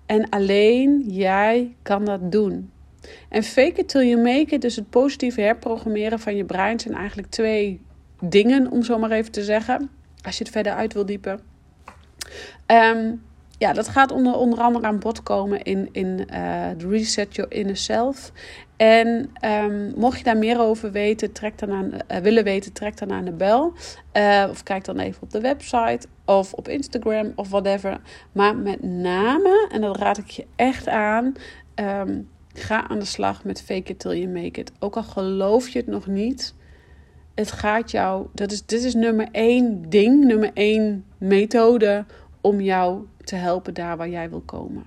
En 0.06 0.28
alleen 0.28 1.02
jij 1.06 1.74
kan 1.82 2.04
dat 2.04 2.32
doen. 2.32 2.70
En 3.28 3.42
fake 3.42 3.80
it 3.80 3.88
till 3.88 4.08
you 4.08 4.22
make 4.22 4.54
it, 4.54 4.60
dus 4.60 4.76
het 4.76 4.90
positieve 4.90 5.40
herprogrammeren 5.40 6.18
van 6.18 6.36
je 6.36 6.44
brein, 6.44 6.80
zijn 6.80 6.94
eigenlijk 6.94 7.28
twee 7.28 7.80
dingen, 8.20 8.70
om 8.70 8.82
zo 8.82 8.98
maar 8.98 9.10
even 9.10 9.32
te 9.32 9.44
zeggen. 9.44 9.90
Als 10.22 10.38
je 10.38 10.44
het 10.44 10.52
verder 10.52 10.72
uit 10.72 10.92
wil 10.92 11.06
diepen. 11.06 11.40
Um, 12.66 13.22
ja, 13.62 13.72
dat 13.72 13.88
gaat 13.88 14.12
onder, 14.12 14.34
onder 14.34 14.60
andere 14.60 14.86
aan 14.86 14.98
bod 14.98 15.22
komen 15.22 15.62
in, 15.62 15.88
in 15.92 16.26
uh, 16.32 16.72
Reset 16.78 17.34
Your 17.34 17.52
Inner 17.52 17.76
Self. 17.76 18.32
En 18.76 19.30
um, 19.44 19.92
mocht 19.96 20.18
je 20.18 20.24
daar 20.24 20.36
meer 20.36 20.60
over 20.60 20.92
weten, 20.92 21.32
trek 21.32 21.58
dan 21.58 21.70
aan, 21.70 21.90
uh, 21.92 22.16
willen 22.16 22.44
weten, 22.44 22.72
trek 22.72 22.98
dan 22.98 23.12
aan 23.12 23.24
de 23.24 23.32
bel. 23.32 23.72
Uh, 24.16 24.46
of 24.50 24.62
kijk 24.62 24.84
dan 24.84 24.98
even 24.98 25.22
op 25.22 25.30
de 25.30 25.40
website 25.40 26.06
of 26.24 26.52
op 26.52 26.68
Instagram 26.68 27.32
of 27.34 27.48
whatever. 27.48 28.00
Maar 28.32 28.56
met 28.56 28.82
name, 28.82 29.68
en 29.72 29.80
dat 29.80 29.96
raad 29.96 30.18
ik 30.18 30.30
je 30.30 30.46
echt 30.56 30.88
aan, 30.88 31.34
um, 31.74 32.28
ga 32.54 32.88
aan 32.88 32.98
de 32.98 33.04
slag 33.04 33.44
met 33.44 33.62
fake 33.62 33.90
it 33.90 33.98
till 33.98 34.16
you 34.16 34.28
make 34.28 34.60
it. 34.60 34.72
Ook 34.78 34.96
al 34.96 35.02
geloof 35.02 35.68
je 35.68 35.78
het 35.78 35.88
nog 35.88 36.06
niet, 36.06 36.54
het 37.34 37.52
gaat 37.52 37.90
jou, 37.90 38.26
dat 38.34 38.52
is, 38.52 38.66
dit 38.66 38.84
is 38.84 38.94
nummer 38.94 39.28
één 39.32 39.90
ding, 39.90 40.24
nummer 40.24 40.50
één 40.54 41.04
methode 41.18 42.04
om 42.42 42.60
jou 42.60 43.06
te 43.24 43.36
helpen 43.36 43.74
daar 43.74 43.96
waar 43.96 44.08
jij 44.08 44.30
wil 44.30 44.40
komen. 44.40 44.84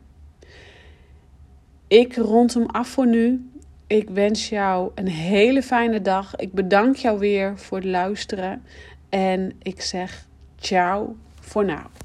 Ik 1.87 2.15
rond 2.15 2.53
hem 2.53 2.65
af 2.65 2.87
voor 2.87 3.07
nu. 3.07 3.49
Ik 3.87 4.09
wens 4.09 4.49
jou 4.49 4.91
een 4.95 5.07
hele 5.07 5.61
fijne 5.61 6.01
dag. 6.01 6.35
Ik 6.35 6.53
bedank 6.53 6.95
jou 6.95 7.19
weer 7.19 7.57
voor 7.59 7.77
het 7.77 7.87
luisteren. 7.87 8.63
En 9.09 9.51
ik 9.61 9.81
zeg 9.81 10.27
ciao 10.55 11.15
voor 11.39 11.65
nu. 11.65 12.04